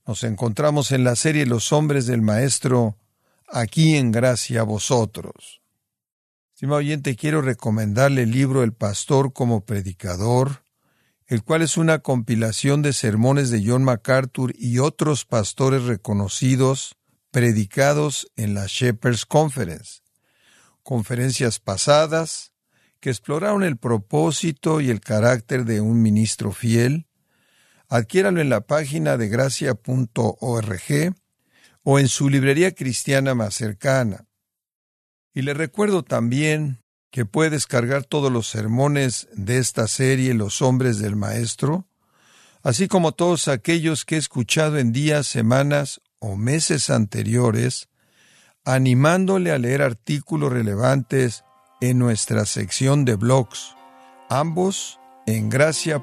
Nos 0.07 0.23
encontramos 0.25 0.93
en 0.93 1.05
la 1.05 1.17
serie 1.17 1.47
Los 1.47 1.73
hombres 1.73 2.07
del 2.07 2.23
Maestro, 2.23 2.97
aquí 3.53 3.97
en 3.97 4.11
gracia 4.11 4.61
a 4.61 4.65
vosotros. 4.65 5.61
Estimado 6.55 6.79
oyente, 6.79 7.17
quiero 7.17 7.43
recomendarle 7.43 8.23
el 8.23 8.31
libro 8.31 8.63
El 8.63 8.73
Pastor 8.73 9.33
como 9.33 9.65
Predicador, 9.65 10.65
el 11.27 11.45
cual 11.45 11.63
es 11.63 11.77
una 11.77 12.01
compilación 12.01 12.83
de 12.83 12.93
sermones 12.93 13.51
de 13.51 13.63
John 13.65 13.85
MacArthur 13.85 14.55
y 14.57 14.79
otros 14.79 15.25
pastores 15.25 15.85
reconocidos 15.85 16.97
predicados 17.31 18.31
en 18.37 18.55
la 18.55 18.67
Shepherds 18.67 19.27
Conference, 19.27 20.01
conferencias 20.83 21.59
pasadas 21.59 22.53
que 23.01 23.11
exploraron 23.11 23.65
el 23.65 23.77
propósito 23.77 24.81
y 24.81 24.91
el 24.91 25.01
carácter 25.01 25.65
de 25.65 25.81
un 25.81 26.03
ministro 26.03 26.53
fiel. 26.53 27.07
Adquiéralo 27.89 28.41
en 28.41 28.49
la 28.49 28.61
página 28.63 29.17
de 29.17 29.29
gracia.org 29.29 31.15
o 31.85 31.99
en 31.99 32.09
su 32.09 32.29
librería 32.29 32.75
cristiana 32.75 33.35
más 33.35 33.55
cercana. 33.55 34.27
Y 35.35 35.43
le 35.43 35.55
recuerdo 35.55 36.03
también 36.03 36.83
que 37.11 37.25
puede 37.27 37.51
descargar 37.51 38.05
todos 38.05 38.33
los 38.33 38.49
sermones 38.49 39.29
de 39.33 39.59
esta 39.59 39.87
serie 39.87 40.35
Los 40.35 40.63
hombres 40.63 40.99
del 40.99 41.17
Maestro, 41.17 41.87
así 42.63 42.89
como 42.89 43.13
todos 43.13 43.49
aquellos 43.49 44.05
que 44.05 44.15
he 44.17 44.19
escuchado 44.19 44.79
en 44.79 44.93
días, 44.93 45.27
semanas 45.27 46.01
o 46.19 46.37
meses 46.37 46.89
anteriores, 46.91 47.89
animándole 48.65 49.51
a 49.53 49.59
leer 49.59 49.83
artículos 49.83 50.53
relevantes 50.53 51.45
en 51.81 51.99
nuestra 51.99 52.47
sección 52.47 53.05
de 53.05 53.17
blogs, 53.17 53.75
ambos 54.31 55.01
en 55.27 55.49
gracia.org. 55.49 56.03